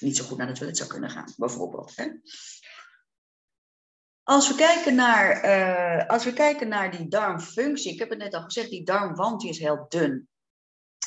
niet 0.00 0.16
zo 0.16 0.24
goed 0.24 0.38
naar 0.38 0.46
de 0.46 0.52
toilet 0.52 0.76
zou 0.76 0.88
kunnen 0.88 1.10
gaan, 1.10 1.32
bijvoorbeeld. 1.36 1.96
Hè? 1.96 2.08
Als 4.32 4.48
we, 4.48 4.54
kijken 4.54 4.94
naar, 4.94 5.44
uh, 5.44 6.08
als 6.08 6.24
we 6.24 6.32
kijken 6.32 6.68
naar 6.68 6.90
die 6.90 7.08
darmfunctie, 7.08 7.92
ik 7.92 7.98
heb 7.98 8.10
het 8.10 8.18
net 8.18 8.34
al 8.34 8.42
gezegd, 8.42 8.70
die 8.70 8.84
darmwand 8.84 9.40
die 9.40 9.50
is 9.50 9.58
heel 9.58 9.86
dun. 9.88 10.28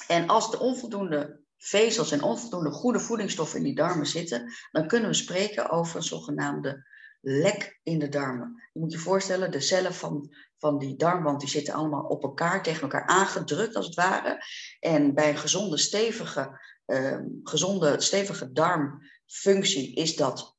En 0.07 0.27
als 0.27 0.53
er 0.53 0.59
onvoldoende 0.59 1.39
vezels 1.57 2.11
en 2.11 2.21
onvoldoende 2.21 2.71
goede 2.71 2.99
voedingsstoffen 2.99 3.57
in 3.57 3.63
die 3.63 3.75
darmen 3.75 4.05
zitten, 4.05 4.53
dan 4.71 4.87
kunnen 4.87 5.09
we 5.09 5.15
spreken 5.15 5.69
over 5.69 5.95
een 5.95 6.03
zogenaamde 6.03 6.87
lek 7.21 7.79
in 7.83 7.99
de 7.99 8.09
darmen. 8.09 8.63
Je 8.73 8.79
moet 8.79 8.91
je 8.91 8.97
voorstellen, 8.97 9.51
de 9.51 9.59
cellen 9.59 9.93
van, 9.93 10.33
van 10.57 10.77
die 10.77 10.95
darmwand 10.95 11.39
die 11.39 11.49
zitten 11.49 11.73
allemaal 11.73 12.03
op 12.03 12.23
elkaar, 12.23 12.63
tegen 12.63 12.81
elkaar 12.81 13.05
aangedrukt 13.05 13.75
als 13.75 13.85
het 13.85 13.95
ware. 13.95 14.43
En 14.79 15.13
bij 15.13 15.29
een 15.29 15.37
gezonde, 15.37 15.77
stevige, 15.77 16.59
uh, 16.85 17.19
gezonde, 17.43 18.01
stevige 18.01 18.51
darmfunctie 18.51 19.95
is 19.95 20.15
dat 20.15 20.54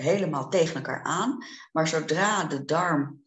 helemaal 0.00 0.48
tegen 0.48 0.74
elkaar 0.74 1.02
aan. 1.02 1.38
Maar 1.72 1.88
zodra 1.88 2.44
de 2.44 2.64
darm 2.64 3.24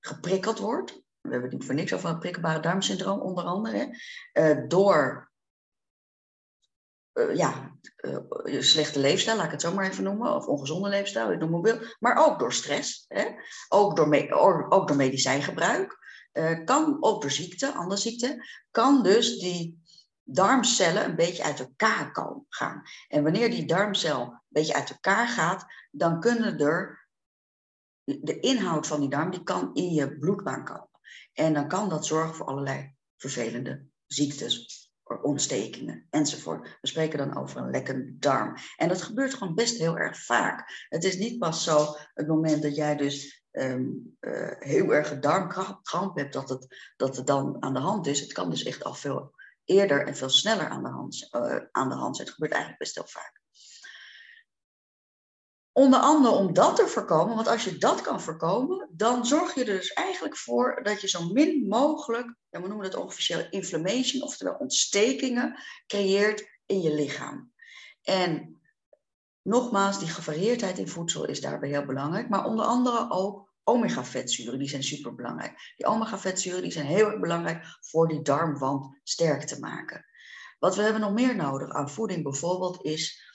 geprikkeld 0.00 0.58
wordt, 0.58 0.90
we 1.20 1.30
hebben 1.30 1.50
het 1.50 1.52
niet 1.52 1.64
voor 1.64 1.74
niks 1.74 1.92
over 1.92 2.08
het 2.08 2.18
prikkelbare 2.18 2.60
darmsyndroom 2.60 3.20
onder 3.20 3.44
andere, 3.44 4.00
uh, 4.32 4.68
door 4.68 5.30
uh, 7.12 7.36
ja, 7.36 7.76
uh, 8.44 8.60
slechte 8.60 9.00
leefstijl, 9.00 9.36
laat 9.36 9.46
ik 9.46 9.50
het 9.50 9.60
zo 9.60 9.74
maar 9.74 9.90
even 9.90 10.04
noemen, 10.04 10.34
of 10.34 10.46
ongezonde 10.46 10.88
leefstijl, 10.88 11.32
ik 11.32 11.38
noem 11.38 11.54
het 11.54 11.62
wil, 11.62 11.88
maar 11.98 12.26
ook 12.26 12.38
door 12.38 12.52
stress, 12.52 13.04
hè? 13.08 13.26
Ook, 13.68 13.96
door 13.96 14.66
ook 14.68 14.88
door 14.88 14.96
medicijngebruik, 14.96 15.96
kan 16.64 16.96
ook 17.00 17.20
door 17.20 17.30
ziekte, 17.30 17.72
andere 17.72 18.00
ziekte, 18.00 18.46
kan 18.70 19.02
dus 19.02 19.38
die 19.38 19.82
darmcellen 20.22 21.04
een 21.04 21.16
beetje 21.16 21.42
uit 21.42 21.60
elkaar 21.60 22.10
gaan. 22.48 22.82
En 23.08 23.22
wanneer 23.22 23.50
die 23.50 23.66
darmcel 23.66 24.20
een 24.20 24.37
beetje 24.48 24.74
uit 24.74 24.90
elkaar 24.90 25.28
gaat, 25.28 25.66
dan 25.90 26.20
kunnen 26.20 26.58
er 26.58 27.08
de 28.04 28.40
inhoud 28.40 28.86
van 28.86 29.00
die 29.00 29.10
darm 29.10 29.30
die 29.30 29.42
kan 29.42 29.74
in 29.74 29.90
je 29.90 30.18
bloedbaan 30.18 30.64
komen. 30.64 30.90
En 31.32 31.54
dan 31.54 31.68
kan 31.68 31.88
dat 31.88 32.06
zorgen 32.06 32.34
voor 32.34 32.46
allerlei 32.46 32.94
vervelende 33.16 33.86
ziektes, 34.06 34.86
ontstekingen 35.22 36.06
enzovoort. 36.10 36.78
We 36.80 36.86
spreken 36.88 37.18
dan 37.18 37.36
over 37.36 37.60
een 37.60 37.70
lekkende 37.70 38.18
darm. 38.18 38.54
En 38.76 38.88
dat 38.88 39.02
gebeurt 39.02 39.34
gewoon 39.34 39.54
best 39.54 39.78
heel 39.78 39.98
erg 39.98 40.24
vaak. 40.24 40.86
Het 40.88 41.04
is 41.04 41.16
niet 41.16 41.38
pas 41.38 41.64
zo 41.64 41.96
het 42.14 42.26
moment 42.26 42.62
dat 42.62 42.76
jij 42.76 42.96
dus 42.96 43.44
um, 43.52 44.16
uh, 44.20 44.50
heel 44.58 44.94
erg 44.94 45.18
darmkramp 45.18 46.16
hebt 46.16 46.32
dat 46.32 46.48
het, 46.48 46.92
dat 46.96 47.16
het 47.16 47.26
dan 47.26 47.62
aan 47.62 47.74
de 47.74 47.80
hand 47.80 48.06
is. 48.06 48.20
Het 48.20 48.32
kan 48.32 48.50
dus 48.50 48.62
echt 48.62 48.84
al 48.84 48.94
veel 48.94 49.34
eerder 49.64 50.06
en 50.06 50.16
veel 50.16 50.30
sneller 50.30 50.68
aan 50.68 50.82
de 50.82 50.90
hand, 50.90 51.28
uh, 51.30 51.56
aan 51.70 51.88
de 51.88 51.94
hand 51.94 52.16
zijn. 52.16 52.26
Het 52.26 52.36
gebeurt 52.36 52.52
eigenlijk 52.52 52.82
best 52.82 52.94
heel 52.94 53.06
vaak. 53.06 53.37
Onder 55.78 56.00
andere 56.00 56.34
om 56.34 56.52
dat 56.52 56.76
te 56.76 56.86
voorkomen, 56.86 57.34
want 57.34 57.48
als 57.48 57.64
je 57.64 57.78
dat 57.78 58.00
kan 58.00 58.20
voorkomen, 58.20 58.88
dan 58.90 59.26
zorg 59.26 59.54
je 59.54 59.60
er 59.60 59.66
dus 59.76 59.92
eigenlijk 59.92 60.36
voor 60.36 60.80
dat 60.82 61.00
je 61.00 61.08
zo 61.08 61.32
min 61.32 61.68
mogelijk, 61.68 62.34
we 62.50 62.58
noemen 62.58 62.84
het 62.84 62.94
officieel 62.94 63.46
inflammation, 63.50 64.22
oftewel 64.22 64.54
ontstekingen, 64.54 65.62
creëert 65.86 66.60
in 66.66 66.80
je 66.80 66.94
lichaam. 66.94 67.52
En 68.02 68.60
nogmaals, 69.42 69.98
die 69.98 70.08
gevarieerdheid 70.08 70.78
in 70.78 70.88
voedsel 70.88 71.26
is 71.26 71.40
daarbij 71.40 71.68
heel 71.68 71.86
belangrijk, 71.86 72.28
maar 72.28 72.44
onder 72.44 72.64
andere 72.64 73.10
ook 73.10 73.52
omega-vetzuren, 73.64 74.58
die 74.58 74.68
zijn 74.68 74.84
super 74.84 75.14
belangrijk. 75.14 75.72
Die 75.76 75.86
omega-vetzuren 75.86 76.72
zijn 76.72 76.86
heel 76.86 77.06
erg 77.06 77.20
belangrijk 77.20 77.64
voor 77.80 78.08
die 78.08 78.22
darmwand 78.22 78.98
sterk 79.02 79.42
te 79.42 79.60
maken. 79.60 80.04
Wat 80.58 80.76
we 80.76 80.82
hebben 80.82 81.00
nog 81.00 81.12
meer 81.12 81.36
nodig 81.36 81.70
aan 81.70 81.90
voeding 81.90 82.22
bijvoorbeeld 82.22 82.84
is 82.84 83.27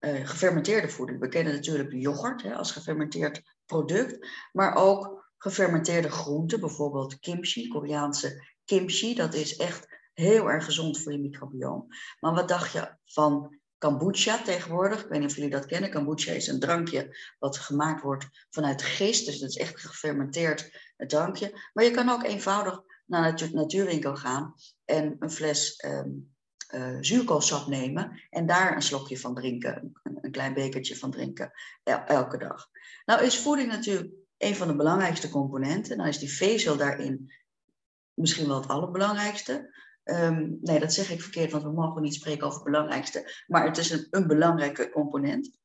uh, 0.00 0.28
gefermenteerde 0.28 0.88
voeding. 0.88 1.20
We 1.20 1.28
kennen 1.28 1.54
natuurlijk 1.54 1.92
yoghurt 1.92 2.42
hè, 2.42 2.54
als 2.54 2.72
gefermenteerd 2.72 3.42
product, 3.66 4.28
maar 4.52 4.76
ook 4.76 5.32
gefermenteerde 5.38 6.10
groenten, 6.10 6.60
bijvoorbeeld 6.60 7.18
kimchi, 7.18 7.68
Koreaanse 7.68 8.54
kimchi. 8.64 9.14
Dat 9.14 9.34
is 9.34 9.56
echt 9.56 9.86
heel 10.12 10.50
erg 10.50 10.64
gezond 10.64 11.02
voor 11.02 11.12
je 11.12 11.18
microbioom. 11.18 11.86
Maar 12.20 12.34
wat 12.34 12.48
dacht 12.48 12.72
je 12.72 12.96
van 13.04 13.58
kombucha 13.78 14.42
tegenwoordig? 14.42 15.02
Ik 15.02 15.08
weet 15.08 15.20
niet 15.20 15.30
of 15.30 15.36
jullie 15.36 15.50
dat 15.50 15.66
kennen. 15.66 15.90
Kombucha 15.90 16.32
is 16.32 16.46
een 16.46 16.60
drankje 16.60 17.16
wat 17.38 17.58
gemaakt 17.58 18.02
wordt 18.02 18.46
vanuit 18.50 18.82
gist, 18.82 19.26
dus 19.26 19.38
dat 19.38 19.48
is 19.48 19.56
echt 19.56 19.80
gefermenteerd 19.80 20.92
drankje. 20.96 21.60
Maar 21.72 21.84
je 21.84 21.90
kan 21.90 22.08
ook 22.08 22.22
eenvoudig 22.22 22.82
naar 23.06 23.36
de 23.36 23.50
natuurwinkel 23.52 24.16
gaan 24.16 24.54
en 24.84 25.16
een 25.18 25.30
fles 25.30 25.84
um, 25.84 26.35
uh, 26.74 26.96
zuurkoolsap 27.00 27.66
nemen 27.66 28.22
en 28.30 28.46
daar 28.46 28.74
een 28.74 28.82
slokje 28.82 29.18
van 29.18 29.34
drinken, 29.34 29.92
een, 30.02 30.30
klein 30.30 30.54
bekertje 30.54 30.96
van 30.96 31.10
drinken 31.10 31.52
elke 32.06 32.38
dag. 32.38 32.68
Nou 33.04 33.24
is 33.24 33.38
voeding 33.38 33.68
natuurlijk 33.68 34.12
een 34.38 34.56
van 34.56 34.68
de 34.68 34.76
belangrijkste 34.76 35.28
componenten. 35.28 35.96
Nou 35.96 36.08
is 36.08 36.18
die 36.18 36.32
vezel 36.32 36.76
daarin 36.76 37.32
misschien 38.14 38.46
wel 38.46 38.60
het 38.60 38.68
allerbelangrijkste. 38.68 39.74
Um, 40.04 40.58
nee, 40.60 40.80
dat 40.80 40.92
zeg 40.92 41.10
ik 41.10 41.22
verkeerd, 41.22 41.50
want 41.50 41.64
we 41.64 41.72
mogen 41.72 42.02
niet 42.02 42.14
spreken 42.14 42.46
over 42.46 42.58
het 42.58 42.70
belangrijkste, 42.70 43.44
maar 43.46 43.66
het 43.66 43.78
is 43.78 43.90
een, 43.90 44.06
een 44.10 44.26
belangrijke 44.26 44.90
component. 44.90 45.58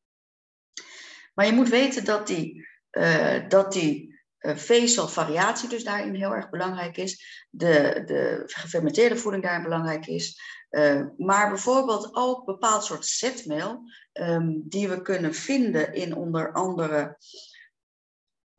Maar 1.33 1.45
je 1.45 1.53
moet 1.53 1.69
weten 1.69 2.05
dat 2.05 2.27
die, 2.27 2.67
uh, 2.91 3.49
dat 3.49 3.73
die 3.73 4.20
vezelvariatie 4.41 5.69
dus 5.69 5.83
daarin 5.83 6.15
heel 6.15 6.33
erg 6.33 6.49
belangrijk 6.49 6.97
is, 6.97 7.45
de, 7.49 8.03
de 8.05 8.43
gefermenteerde 8.45 9.17
voeding 9.17 9.43
daarin 9.43 9.63
belangrijk 9.63 10.07
is, 10.07 10.41
uh, 10.71 11.05
maar 11.17 11.49
bijvoorbeeld 11.49 12.15
ook 12.15 12.45
bepaald 12.45 12.83
soort 12.83 13.05
zetmeel 13.05 13.81
um, 14.13 14.63
die 14.67 14.89
we 14.89 15.01
kunnen 15.01 15.33
vinden 15.33 15.93
in 15.93 16.15
onder 16.15 16.53
andere 16.53 17.17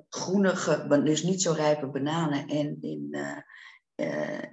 groenige, 0.08 1.00
dus 1.04 1.22
niet 1.22 1.42
zo 1.42 1.52
rijpe 1.52 1.86
bananen 1.86 2.48
en 2.48 2.78
in, 2.80 3.08
uh, 3.10 3.38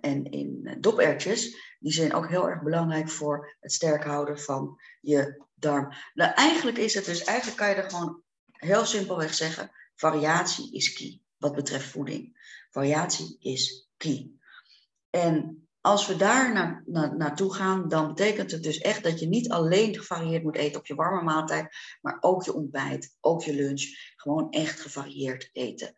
en 0.02 0.24
in 0.24 0.78
dopertjes. 0.80 1.68
Die 1.80 1.92
zijn 1.92 2.14
ook 2.14 2.30
heel 2.30 2.50
erg 2.50 2.62
belangrijk 2.62 3.10
voor 3.10 3.56
het 3.60 3.74
sterk 3.74 4.04
houden 4.04 4.40
van 4.40 4.80
je 5.02 5.44
darm. 5.54 5.94
Nou, 6.14 6.32
eigenlijk 6.34 6.78
is 6.78 6.94
het 6.94 7.06
dus, 7.06 7.24
eigenlijk 7.24 7.58
kan 7.58 7.70
je 7.70 7.76
er 7.76 7.90
gewoon 7.90 8.22
heel 8.52 8.86
simpelweg 8.86 9.34
zeggen, 9.34 9.72
variatie 10.00 10.74
is 10.74 10.94
key 10.94 11.20
wat 11.38 11.56
betreft 11.56 11.88
voeding. 11.88 12.38
Variatie 12.70 13.38
is 13.40 13.90
key. 13.98 14.32
En 15.10 15.68
als 15.82 16.08
we 16.08 16.16
daar 16.16 16.54
na, 16.54 16.84
na, 16.86 17.14
naartoe 17.14 17.54
gaan, 17.54 17.88
dan 17.88 18.08
betekent 18.08 18.52
het 18.52 18.64
dus 18.64 18.78
echt 18.78 19.04
dat 19.04 19.20
je 19.20 19.28
niet 19.28 19.50
alleen 19.50 19.96
gevarieerd 19.96 20.44
moet 20.44 20.56
eten 20.56 20.80
op 20.80 20.86
je 20.86 20.96
warme 20.96 21.22
maaltijd, 21.22 21.76
maar 22.02 22.18
ook 22.20 22.44
je 22.44 22.54
ontbijt, 22.54 23.18
ook 23.20 23.42
je 23.42 23.56
lunch. 23.56 23.84
Gewoon 24.16 24.50
echt 24.50 24.80
gevarieerd 24.80 25.50
eten. 25.52 25.94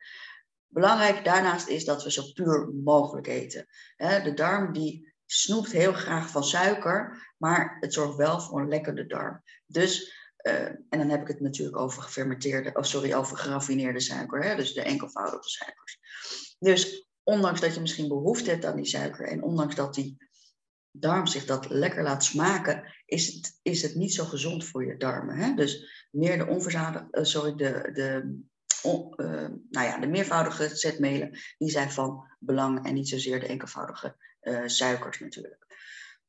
Belangrijk 0.68 1.26
daarnaast 1.26 1.68
is 1.68 1.86
dat 1.86 2.04
we 2.04 2.12
zo 2.12 2.24
puur 2.34 2.74
mogelijk 2.84 3.28
eten. 3.28 3.68
De 3.98 4.32
darm 4.36 4.74
die 4.74 5.14
snoept 5.26 5.72
heel 5.72 5.94
graag 5.94 6.30
van 6.30 6.44
suiker, 6.44 7.34
maar 7.38 7.78
het 7.80 7.94
zorgt 7.94 8.18
wel 8.18 8.40
voor 8.40 8.62
een 8.62 8.68
lekkere 8.68 9.06
darm. 9.06 9.44
Dus, 9.66 10.14
uh, 10.44 10.64
en 10.64 10.98
dan 10.98 11.10
heb 11.10 11.22
ik 11.22 11.28
het 11.28 11.40
natuurlijk 11.40 11.78
over 11.78 12.02
gefermenteerde, 12.02 12.74
oh 12.74 12.84
sorry, 12.84 13.14
over 13.14 13.38
geraffineerde 13.38 14.00
suiker, 14.00 14.44
hè? 14.44 14.56
dus 14.56 14.74
de 14.74 14.82
enkelvoudige 14.82 15.50
suikers. 15.50 16.00
Dus 16.60 17.10
ondanks 17.24 17.60
dat 17.60 17.74
je 17.74 17.82
misschien 17.82 18.08
behoefte 18.08 18.50
hebt 18.50 18.66
aan 18.66 18.76
die 18.76 18.86
suiker 18.86 19.28
en 19.28 19.44
ondanks 19.44 19.76
dat 19.76 19.94
die 19.94 20.30
darm 20.92 21.28
zich 21.28 21.46
dat 21.46 21.70
lekker 21.70 22.04
laat 22.04 22.24
smaken, 22.24 22.94
is 23.06 23.34
het, 23.34 23.60
is 23.62 23.82
het 23.82 23.96
niet 23.96 24.14
zo 24.14 24.26
gezond 24.26 24.66
voor 24.66 24.86
je 24.86 24.98
darmen. 24.98 25.36
Hè? 25.36 25.54
Dus 25.54 26.06
meer 26.12 26.38
de 26.38 26.48
onverzadigde, 26.48 27.20
uh, 27.20 27.24
sorry, 27.24 27.56
de, 27.56 27.90
de, 27.94 28.40
uh, 28.86 29.48
nou 29.70 29.88
ja, 29.88 30.00
de 30.00 30.08
meervoudige 30.08 30.76
zetmelen, 30.76 31.40
die 31.58 31.70
zijn 31.70 31.92
van 31.92 32.28
belang 32.40 32.86
en 32.86 32.94
niet 32.94 33.10
zozeer 33.10 33.40
de 33.40 33.48
enkelvoudige 33.48 34.16
suikers 34.66 35.20
natuurlijk. 35.20 35.66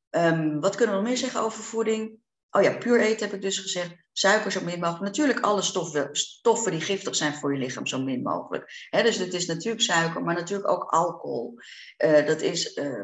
Um, 0.09 0.59
wat 0.59 0.75
kunnen 0.75 0.95
we 0.95 1.01
nog 1.01 1.09
meer 1.09 1.19
zeggen 1.19 1.41
over 1.41 1.63
voeding? 1.63 2.17
Oh 2.51 2.61
ja, 2.61 2.77
puur 2.77 3.01
eten 3.01 3.25
heb 3.25 3.35
ik 3.35 3.41
dus 3.41 3.59
gezegd. 3.59 3.95
Suiker 4.13 4.51
zo 4.51 4.61
min 4.63 4.79
mogelijk. 4.79 5.03
Natuurlijk 5.03 5.39
alle 5.39 5.61
stoffen, 5.61 6.09
stoffen 6.11 6.71
die 6.71 6.81
giftig 6.81 7.15
zijn 7.15 7.33
voor 7.33 7.53
je 7.53 7.59
lichaam 7.59 7.87
zo 7.87 8.01
min 8.01 8.21
mogelijk. 8.21 8.87
dus 8.89 9.17
het 9.17 9.33
is 9.33 9.45
natuurlijk 9.45 9.83
suiker, 9.83 10.23
maar 10.23 10.35
natuurlijk 10.35 10.69
ook 10.69 10.83
alcohol. 10.83 11.53
Uh, 11.97 12.25
dat 12.25 12.41
is 12.41 12.77
uh, 12.77 13.03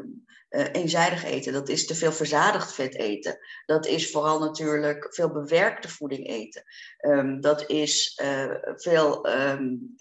uh, 0.50 0.66
eenzijdig 0.72 1.24
eten. 1.24 1.52
Dat 1.52 1.68
is 1.68 1.86
te 1.86 1.94
veel 1.94 2.12
verzadigd 2.12 2.72
vet 2.72 2.94
eten. 2.94 3.38
Dat 3.66 3.86
is 3.86 4.10
vooral 4.10 4.38
natuurlijk 4.38 5.14
veel 5.14 5.32
bewerkte 5.32 5.88
voeding 5.88 6.26
eten. 6.26 6.62
Um, 7.00 7.40
dat 7.40 7.70
is 7.70 8.20
veel 8.76 9.28
um, 9.28 9.96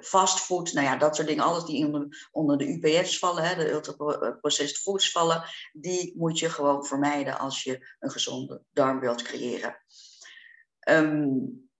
fastfood. 0.00 0.72
Nou 0.72 0.86
ja, 0.86 0.96
dat 0.96 1.16
soort 1.16 1.28
dingen. 1.28 1.44
Alles 1.44 1.64
die 1.64 1.86
onder, 1.86 2.28
onder 2.30 2.58
de 2.58 2.68
UPF's 2.68 3.18
vallen, 3.18 3.42
hè, 3.42 3.54
de 3.54 3.70
ultra-processed 3.70 4.78
foods 4.78 5.10
vallen. 5.10 5.44
Die 5.72 6.14
moet 6.16 6.38
je 6.38 6.50
gewoon 6.50 6.86
vermijden 6.86 7.38
als 7.38 7.62
je 7.62 7.96
een 7.98 8.10
gezonde 8.10 8.62
darm 8.72 9.00
wilt 9.00 9.22
creëren. 9.22 9.76
Um, 10.90 11.70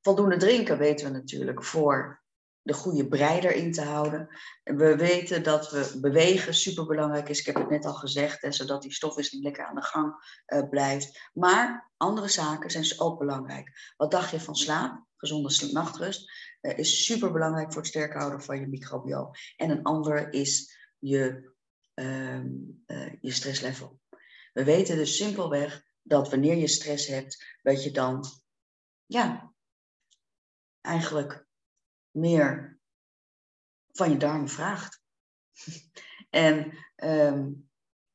voldoende 0.00 0.36
drinken 0.36 0.78
weten 0.78 1.06
we 1.06 1.12
natuurlijk 1.12 1.64
voor 1.64 2.22
de 2.62 2.72
goede 2.72 3.08
brei 3.08 3.40
erin 3.40 3.72
te 3.72 3.82
houden. 3.82 4.28
We 4.64 4.96
weten 4.96 5.42
dat 5.42 5.70
we 5.70 5.98
bewegen 6.00 6.54
super 6.54 6.86
belangrijk 6.86 7.28
is. 7.28 7.40
Ik 7.40 7.46
heb 7.46 7.54
het 7.54 7.70
net 7.70 7.84
al 7.84 7.94
gezegd, 7.94 8.42
hè, 8.42 8.52
zodat 8.52 8.82
die 8.82 8.92
stofwisseling 8.92 9.44
lekker 9.44 9.66
aan 9.66 9.74
de 9.74 9.82
gang 9.82 10.14
uh, 10.46 10.68
blijft. 10.68 11.30
Maar 11.32 11.92
andere 11.96 12.28
zaken 12.28 12.70
zijn 12.70 12.82
dus 12.82 13.00
ook 13.00 13.18
belangrijk. 13.18 13.92
Wat 13.96 14.10
dacht 14.10 14.30
je 14.30 14.40
van 14.40 14.54
slaap? 14.54 15.04
Gezonde 15.16 15.72
nachtrust 15.72 16.30
uh, 16.60 16.78
is 16.78 17.04
super 17.04 17.32
belangrijk 17.32 17.72
voor 17.72 17.80
het 17.80 17.90
sterk 17.90 18.12
houden 18.12 18.42
van 18.42 18.60
je 18.60 18.66
microbioom. 18.66 19.30
En 19.56 19.70
een 19.70 19.82
andere 19.82 20.30
is 20.30 20.78
je, 20.98 21.52
uh, 21.94 22.44
je 23.20 23.30
stresslevel. 23.30 24.00
We 24.52 24.64
weten 24.64 24.96
dus 24.96 25.16
simpelweg 25.16 25.91
dat 26.02 26.30
wanneer 26.30 26.56
je 26.56 26.68
stress 26.68 27.06
hebt, 27.06 27.58
dat 27.62 27.84
je 27.84 27.90
dan 27.90 28.24
ja, 29.06 29.52
eigenlijk 30.80 31.46
meer 32.10 32.80
van 33.92 34.10
je 34.10 34.16
darmen 34.16 34.48
vraagt. 34.48 35.02
en 36.30 36.78
um, 36.96 37.70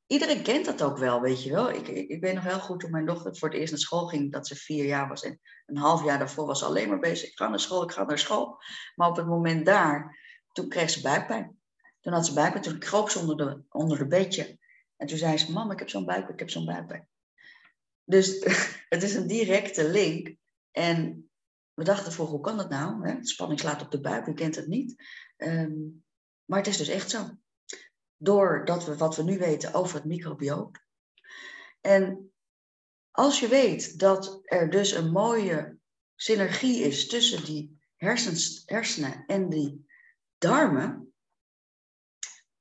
iedereen 0.07 0.43
kent 0.43 0.65
dat 0.65 0.83
ook 0.83 0.97
wel, 0.97 1.21
weet 1.21 1.43
je 1.43 1.51
wel. 1.51 1.69
Ik, 1.69 1.87
ik, 1.87 2.09
ik 2.09 2.21
weet 2.21 2.33
nog 2.33 2.43
heel 2.43 2.59
goed 2.59 2.79
toen 2.79 2.91
mijn 2.91 3.05
dochter 3.05 3.37
voor 3.37 3.49
het 3.49 3.57
eerst 3.57 3.71
naar 3.71 3.81
school 3.81 4.07
ging, 4.07 4.31
dat 4.31 4.47
ze 4.47 4.55
vier 4.55 4.85
jaar 4.85 5.07
was. 5.07 5.23
En 5.23 5.39
een 5.65 5.77
half 5.77 6.03
jaar 6.03 6.17
daarvoor 6.17 6.45
was 6.45 6.59
ze 6.59 6.65
alleen 6.65 6.89
maar 6.89 6.99
bezig. 6.99 7.29
Ik 7.29 7.37
ga 7.37 7.47
naar 7.47 7.59
school, 7.59 7.83
ik 7.83 7.91
ga 7.91 8.03
naar 8.03 8.19
school. 8.19 8.57
Maar 8.95 9.09
op 9.09 9.15
het 9.15 9.27
moment 9.27 9.65
daar, 9.65 10.17
toen 10.51 10.69
kreeg 10.69 10.89
ze 10.89 11.01
buikpijn. 11.01 11.59
Toen 11.99 12.13
had 12.13 12.25
ze 12.25 12.33
buikpijn, 12.33 12.63
toen 12.63 12.79
kroop 12.79 13.09
ze 13.09 13.19
onder 13.19 13.37
de, 13.37 13.63
onder 13.69 13.97
de 13.97 14.07
bedje. 14.07 14.59
En 14.97 15.07
toen 15.07 15.17
zei 15.17 15.37
ze, 15.37 15.51
mam, 15.51 15.71
ik 15.71 15.79
heb 15.79 15.89
zo'n 15.89 16.05
buikpijn, 16.05 16.33
ik 16.33 16.39
heb 16.39 16.49
zo'n 16.49 16.65
buikpijn. 16.65 17.07
Dus 18.07 18.43
het 18.89 19.03
is 19.03 19.15
een 19.15 19.27
directe 19.27 19.89
link. 19.89 20.35
En 20.71 21.29
we 21.73 21.83
dachten 21.83 22.11
vroeger, 22.11 22.35
hoe 22.35 22.45
kan 22.45 22.57
dat 22.57 22.69
nou? 22.69 23.09
Hè? 23.09 23.25
Spanning 23.25 23.59
slaat 23.59 23.81
op 23.81 23.91
de 23.91 23.99
buik, 23.99 24.25
wie 24.25 24.33
kent 24.33 24.55
het 24.55 24.67
niet? 24.67 25.03
Um, 25.37 26.03
maar 26.45 26.57
het 26.57 26.67
is 26.67 26.77
dus 26.77 26.87
echt 26.87 27.09
zo. 27.09 27.29
Doordat 28.17 28.85
we 28.85 28.97
wat 28.97 29.15
we 29.15 29.23
nu 29.23 29.37
weten 29.37 29.73
over 29.73 29.95
het 29.95 30.05
microbioom. 30.05 30.71
En 31.81 32.31
als 33.11 33.39
je 33.39 33.47
weet 33.47 33.99
dat 33.99 34.39
er 34.43 34.69
dus 34.69 34.91
een 34.91 35.11
mooie 35.11 35.77
synergie 36.15 36.81
is 36.81 37.07
tussen 37.07 37.45
die 37.45 37.79
hersenen 38.65 39.25
en 39.25 39.49
die 39.49 39.85
darmen, 40.37 41.13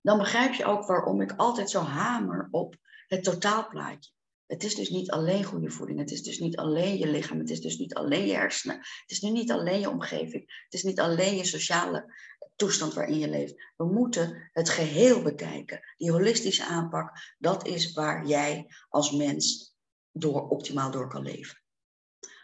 dan 0.01 0.19
begrijp 0.19 0.53
je 0.53 0.65
ook 0.65 0.87
waarom 0.87 1.21
ik 1.21 1.33
altijd 1.33 1.71
zo 1.71 1.81
hamer 1.81 2.49
op 2.51 2.77
het 3.07 3.25
totaalplaatje. 3.25 4.16
Het 4.47 4.65
is 4.65 4.75
dus 4.75 4.89
niet 4.89 5.11
alleen 5.11 5.45
goede 5.45 5.71
voeding. 5.71 5.99
Het 5.99 6.11
is 6.11 6.23
dus 6.23 6.39
niet 6.39 6.57
alleen 6.57 6.99
je 6.99 7.07
lichaam. 7.07 7.39
Het 7.39 7.51
is 7.51 7.61
dus 7.61 7.79
niet 7.79 7.95
alleen 7.95 8.27
je 8.27 8.35
hersenen. 8.35 8.77
Het 8.77 9.11
is 9.11 9.21
nu 9.21 9.31
niet 9.31 9.53
alleen 9.53 9.81
je 9.81 9.91
omgeving. 9.91 10.63
Het 10.65 10.75
is 10.75 10.83
niet 10.83 11.01
alleen 11.01 11.37
je 11.37 11.45
sociale 11.45 12.15
toestand 12.57 12.95
waarin 12.95 13.19
je 13.19 13.29
leeft. 13.29 13.55
We 13.77 13.85
moeten 13.85 14.51
het 14.53 14.69
geheel 14.69 15.23
bekijken. 15.23 15.81
Die 15.97 16.11
holistische 16.11 16.65
aanpak, 16.65 17.35
dat 17.39 17.67
is 17.67 17.93
waar 17.93 18.27
jij 18.27 18.67
als 18.89 19.13
mens 19.13 19.75
door, 20.13 20.49
optimaal 20.49 20.91
door 20.91 21.09
kan 21.09 21.23
leven. 21.23 21.63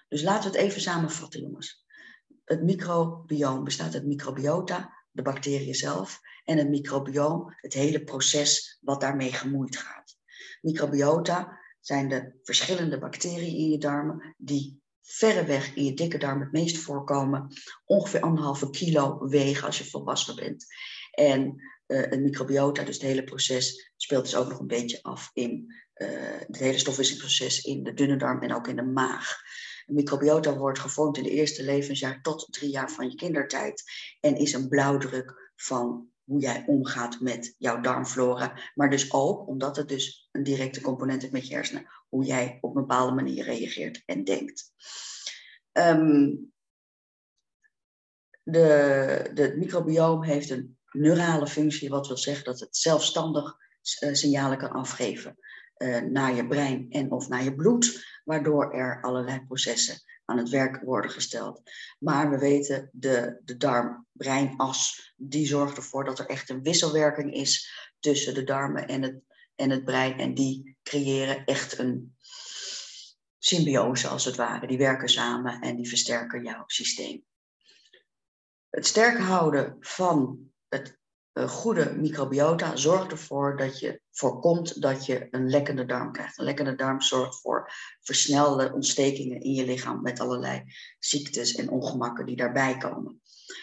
Dus 0.08 0.22
laten 0.22 0.50
we 0.50 0.56
het 0.56 0.66
even 0.66 0.80
samenvatten, 0.80 1.40
jongens. 1.40 1.86
Het 2.44 2.62
microbioom 2.62 3.64
bestaat 3.64 3.94
uit 3.94 4.06
microbiota, 4.06 5.06
de 5.10 5.22
bacteriën 5.22 5.74
zelf, 5.74 6.20
en 6.44 6.58
het 6.58 6.68
microbioom, 6.68 7.54
het 7.56 7.72
hele 7.72 8.04
proces 8.04 8.78
wat 8.80 9.00
daarmee 9.00 9.32
gemoeid 9.32 9.76
gaat. 9.76 10.16
Microbiota 10.60 11.60
zijn 11.82 12.08
de 12.08 12.38
verschillende 12.42 12.98
bacteriën 12.98 13.56
in 13.56 13.70
je 13.70 13.78
darmen 13.78 14.34
die 14.38 14.80
verreweg 15.00 15.74
in 15.74 15.84
je 15.84 15.94
dikke 15.94 16.18
darm 16.18 16.40
het 16.40 16.52
meest 16.52 16.78
voorkomen, 16.78 17.46
ongeveer 17.84 18.20
anderhalve 18.20 18.70
kilo 18.70 19.28
wegen 19.28 19.66
als 19.66 19.78
je 19.78 19.84
volwassen 19.84 20.36
bent. 20.36 20.66
En 21.10 21.62
uh, 21.86 22.00
het 22.00 22.20
microbiota, 22.20 22.84
dus 22.84 22.94
het 22.94 23.04
hele 23.04 23.24
proces, 23.24 23.92
speelt 23.96 24.24
dus 24.24 24.36
ook 24.36 24.48
nog 24.48 24.58
een 24.58 24.66
beetje 24.66 25.02
af 25.02 25.30
in 25.32 25.74
uh, 25.94 26.08
het 26.46 26.58
hele 26.58 26.78
stofwisselingsproces 26.78 27.64
in 27.64 27.82
de 27.82 27.94
dunne 27.94 28.16
darm 28.16 28.42
en 28.42 28.54
ook 28.54 28.68
in 28.68 28.76
de 28.76 28.82
maag. 28.82 29.40
Een 29.86 29.94
microbiota 29.94 30.56
wordt 30.56 30.78
gevormd 30.78 31.16
in 31.16 31.22
de 31.22 31.30
eerste 31.30 31.62
levensjaar 31.62 32.20
tot 32.20 32.52
drie 32.52 32.70
jaar 32.70 32.90
van 32.90 33.10
je 33.10 33.14
kindertijd 33.14 33.82
en 34.20 34.36
is 34.36 34.52
een 34.52 34.68
blauwdruk 34.68 35.52
van 35.56 36.12
hoe 36.32 36.40
jij 36.40 36.64
omgaat 36.66 37.20
met 37.20 37.54
jouw 37.58 37.80
darmflora. 37.80 38.58
Maar 38.74 38.90
dus 38.90 39.12
ook, 39.12 39.48
omdat 39.48 39.76
het 39.76 39.88
dus 39.88 40.28
een 40.32 40.42
directe 40.42 40.80
component 40.80 41.20
heeft 41.20 41.32
met 41.32 41.48
je 41.48 41.54
hersenen, 41.54 41.86
hoe 42.08 42.24
jij 42.24 42.58
op 42.60 42.76
een 42.76 42.80
bepaalde 42.80 43.14
manier 43.14 43.44
reageert 43.44 44.02
en 44.06 44.24
denkt. 44.24 44.72
Um, 45.72 46.52
de, 48.42 48.60
het 49.34 49.56
microbioom 49.56 50.22
heeft 50.22 50.50
een 50.50 50.78
neurale 50.90 51.46
functie, 51.46 51.88
wat 51.88 52.06
wil 52.06 52.16
zeggen 52.16 52.44
dat 52.44 52.60
het 52.60 52.76
zelfstandig 52.76 53.56
uh, 54.00 54.14
signalen 54.14 54.58
kan 54.58 54.70
afgeven 54.70 55.36
uh, 55.76 56.00
naar 56.00 56.34
je 56.34 56.46
brein 56.46 56.86
en 56.90 57.10
of 57.10 57.28
naar 57.28 57.44
je 57.44 57.54
bloed, 57.54 58.04
waardoor 58.24 58.72
er 58.72 59.02
allerlei 59.02 59.46
processen 59.46 59.96
aan 60.32 60.38
het 60.38 60.48
werk 60.48 60.82
worden 60.82 61.10
gesteld. 61.10 61.62
Maar 61.98 62.30
we 62.30 62.38
weten, 62.38 62.90
de, 62.92 63.40
de 63.44 63.56
darm-breinas, 63.56 65.12
die 65.16 65.46
zorgt 65.46 65.76
ervoor 65.76 66.04
dat 66.04 66.18
er 66.18 66.26
echt 66.26 66.50
een 66.50 66.62
wisselwerking 66.62 67.34
is 67.34 67.70
tussen 68.00 68.34
de 68.34 68.44
darmen 68.44 68.88
en 68.88 69.02
het, 69.02 69.20
en 69.54 69.70
het 69.70 69.84
brein. 69.84 70.18
En 70.18 70.34
die 70.34 70.76
creëren 70.82 71.44
echt 71.44 71.78
een 71.78 72.16
symbiose 73.38 74.08
als 74.08 74.24
het 74.24 74.36
ware. 74.36 74.66
Die 74.66 74.78
werken 74.78 75.08
samen 75.08 75.60
en 75.60 75.76
die 75.76 75.88
versterken 75.88 76.42
jouw 76.42 76.64
systeem. 76.66 77.24
Het 78.70 78.86
sterk 78.86 79.18
houden 79.18 79.76
van 79.80 80.38
het 80.68 81.00
goede 81.34 81.94
microbiota 81.96 82.76
zorgt 82.76 83.10
ervoor 83.10 83.56
dat 83.56 83.78
je 83.78 84.00
voorkomt 84.10 84.82
dat 84.82 85.06
je 85.06 85.26
een 85.30 85.48
lekkende 85.48 85.84
darm 85.84 86.12
krijgt. 86.12 86.38
Een 86.38 86.44
lekkende 86.44 86.74
darm 86.74 87.00
zorgt 87.00 87.40
voor 87.40 87.72
versnelde 88.00 88.72
ontstekingen 88.72 89.40
in 89.40 89.52
je 89.52 89.64
lichaam 89.64 90.02
met 90.02 90.20
allerlei 90.20 90.62
ziektes 90.98 91.54
en 91.54 91.68
ongemakken 91.68 92.26
die 92.26 92.36
daarbij 92.36 92.76
komen. 92.76 93.20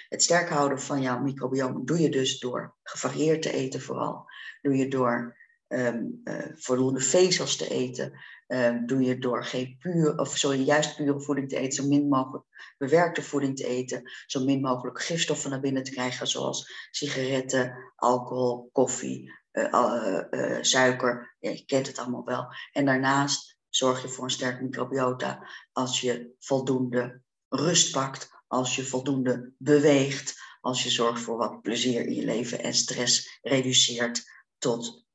Het 0.09 0.23
sterk 0.23 0.49
houden 0.49 0.79
van 0.79 1.01
jouw 1.01 1.19
microbiome 1.19 1.83
doe 1.83 1.99
je 1.99 2.09
dus 2.09 2.39
door 2.39 2.75
gevarieerd 2.83 3.41
te 3.41 3.53
eten 3.53 3.81
vooral. 3.81 4.25
Doe 4.61 4.75
je 4.75 4.87
door 4.87 5.37
um, 5.67 6.21
uh, 6.23 6.45
voldoende 6.55 6.99
vezels 6.99 7.55
te 7.55 7.69
eten. 7.69 8.13
Um, 8.51 8.85
doe 8.85 9.01
je 9.01 9.17
door 9.17 9.45
geen 9.45 9.77
puur, 9.79 10.17
of 10.17 10.37
sorry, 10.37 10.59
juist 10.59 10.95
pure 10.95 11.21
voeding 11.21 11.49
te 11.49 11.57
eten, 11.57 11.83
zo 11.83 11.87
min 11.87 12.07
mogelijk 12.07 12.45
bewerkte 12.77 13.21
voeding 13.21 13.55
te 13.55 13.67
eten, 13.67 14.11
zo 14.25 14.43
min 14.43 14.61
mogelijk 14.61 15.01
gifstoffen 15.01 15.49
naar 15.49 15.59
binnen 15.59 15.83
te 15.83 15.91
krijgen, 15.91 16.27
zoals 16.27 16.87
sigaretten, 16.91 17.93
alcohol, 17.95 18.69
koffie, 18.71 19.31
uh, 19.51 20.21
uh, 20.31 20.57
suiker. 20.61 21.35
Ja, 21.39 21.49
je 21.49 21.65
kent 21.65 21.87
het 21.87 21.97
allemaal 21.97 22.25
wel. 22.25 22.47
En 22.71 22.85
daarnaast 22.85 23.57
zorg 23.69 24.01
je 24.01 24.09
voor 24.09 24.23
een 24.23 24.29
sterk 24.29 24.61
microbiota 24.61 25.47
als 25.71 26.01
je 26.01 26.35
voldoende 26.39 27.21
rust 27.49 27.91
pakt, 27.91 28.29
als 28.47 28.75
je 28.75 28.85
voldoende 28.85 29.51
beweegt, 29.57 30.41
als 30.61 30.83
je 30.83 30.89
zorgt 30.89 31.21
voor 31.21 31.37
wat 31.37 31.61
plezier 31.61 32.05
in 32.05 32.13
je 32.13 32.25
leven 32.25 32.59
en 32.59 32.73
stress 32.73 33.39
reduceert 33.41 34.23
tot 34.57 35.05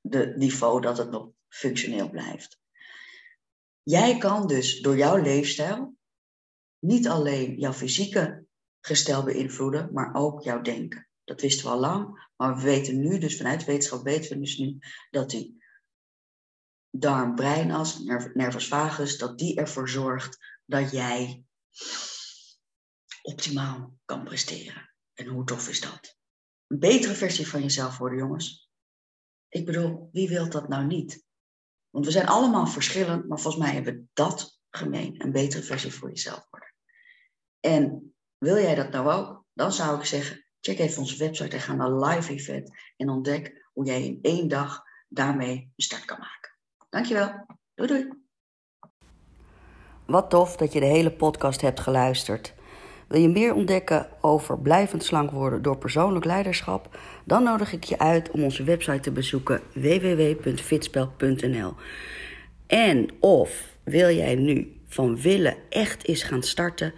de 0.00 0.32
niveau 0.36 0.80
dat 0.80 0.98
het 0.98 1.10
nog 1.10 1.28
functioneel 1.48 2.10
blijft. 2.10 2.60
Jij 3.82 4.18
kan 4.18 4.46
dus 4.46 4.80
door 4.80 4.96
jouw 4.96 5.16
leefstijl 5.16 5.96
niet 6.78 7.08
alleen 7.08 7.58
jouw 7.58 7.72
fysieke 7.72 8.46
gestel 8.80 9.24
beïnvloeden, 9.24 9.92
maar 9.92 10.14
ook 10.14 10.42
jouw 10.42 10.60
denken. 10.60 11.08
Dat 11.24 11.40
wisten 11.40 11.64
we 11.64 11.70
al 11.70 11.80
lang, 11.80 12.30
maar 12.36 12.56
we 12.56 12.62
weten 12.62 13.00
nu, 13.00 13.18
dus 13.18 13.36
vanuit 13.36 13.64
wetenschap 13.64 14.02
weten 14.02 14.30
we 14.30 14.38
dus 14.38 14.58
nu, 14.58 14.78
dat 15.10 15.30
die 15.30 15.62
darm-breinas, 16.90 17.98
nervus 18.32 18.68
vagus, 18.68 19.18
dat 19.18 19.38
die 19.38 19.56
ervoor 19.56 19.88
zorgt 19.88 20.38
dat 20.64 20.90
jij 20.90 21.44
optimaal 23.22 23.98
kan 24.04 24.24
presteren. 24.24 24.94
En 25.14 25.26
hoe 25.26 25.44
tof 25.44 25.68
is 25.68 25.80
dat? 25.80 26.16
Een 26.66 26.78
betere 26.78 27.14
versie 27.14 27.48
van 27.48 27.62
jezelf 27.62 27.98
worden, 27.98 28.18
jongens. 28.18 28.70
Ik 29.48 29.66
bedoel, 29.66 30.08
wie 30.12 30.28
wil 30.28 30.50
dat 30.50 30.68
nou 30.68 30.86
niet? 30.86 31.26
Want 31.90 32.04
we 32.04 32.10
zijn 32.10 32.26
allemaal 32.26 32.66
verschillend, 32.66 33.28
maar 33.28 33.38
volgens 33.38 33.64
mij 33.64 33.74
hebben 33.74 33.94
we 33.94 34.04
dat 34.12 34.58
gemeen. 34.70 35.22
Een 35.22 35.32
betere 35.32 35.62
versie 35.62 35.92
voor 35.92 36.08
jezelf 36.08 36.46
worden. 36.50 36.74
En 37.60 38.14
wil 38.38 38.56
jij 38.56 38.74
dat 38.74 38.90
nou 38.90 39.12
ook? 39.12 39.44
Dan 39.52 39.72
zou 39.72 39.98
ik 39.98 40.04
zeggen, 40.04 40.44
check 40.60 40.78
even 40.78 40.98
onze 40.98 41.16
website 41.16 41.56
en 41.56 41.62
ga 41.62 41.74
naar 41.74 41.92
live 41.92 42.32
event 42.32 42.70
en 42.96 43.08
ontdek 43.08 43.68
hoe 43.72 43.84
jij 43.84 44.04
in 44.04 44.18
één 44.22 44.48
dag 44.48 44.82
daarmee 45.08 45.56
een 45.56 45.84
start 45.84 46.04
kan 46.04 46.18
maken. 46.18 46.56
Dankjewel. 46.90 47.46
Doei 47.74 47.88
doei. 47.88 48.12
Wat 50.06 50.30
tof 50.30 50.56
dat 50.56 50.72
je 50.72 50.80
de 50.80 50.86
hele 50.86 51.12
podcast 51.12 51.60
hebt 51.60 51.80
geluisterd. 51.80 52.54
Wil 53.08 53.20
je 53.20 53.28
meer 53.28 53.54
ontdekken 53.54 54.06
over 54.20 54.58
blijvend 54.58 55.04
slank 55.04 55.30
worden 55.30 55.62
door 55.62 55.78
persoonlijk 55.78 56.24
leiderschap? 56.24 56.98
Dan 57.24 57.42
nodig 57.42 57.72
ik 57.72 57.84
je 57.84 57.98
uit 57.98 58.30
om 58.30 58.42
onze 58.42 58.64
website 58.64 59.00
te 59.00 59.10
bezoeken 59.10 59.60
www.fitspel.nl. 59.72 61.74
En 62.66 63.08
of 63.20 63.76
wil 63.84 64.10
jij 64.10 64.34
nu 64.34 64.72
van 64.88 65.20
willen 65.20 65.56
echt 65.68 66.08
eens 66.08 66.22
gaan 66.22 66.42
starten? 66.42 66.94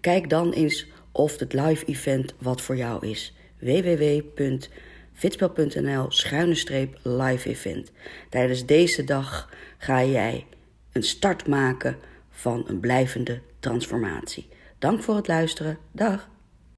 Kijk 0.00 0.30
dan 0.30 0.52
eens 0.52 0.86
of 1.12 1.38
het 1.38 1.52
live 1.52 1.84
event 1.84 2.34
wat 2.38 2.60
voor 2.60 2.76
jou 2.76 3.06
is. 3.06 3.34
www.fitspel.nl 3.58 6.10
schuine 6.10 6.54
streep 6.54 6.98
live 7.02 7.48
event. 7.48 7.92
Tijdens 8.28 8.66
deze 8.66 9.04
dag 9.04 9.50
ga 9.78 10.04
jij 10.04 10.46
een 10.92 11.02
start 11.02 11.46
maken 11.46 11.96
van 12.30 12.64
een 12.66 12.80
blijvende 12.80 13.40
transformatie. 13.58 14.49
Dank 14.80 15.02
voor 15.02 15.16
het 15.16 15.28
luisteren. 15.28 15.78
Dag. 15.92 16.29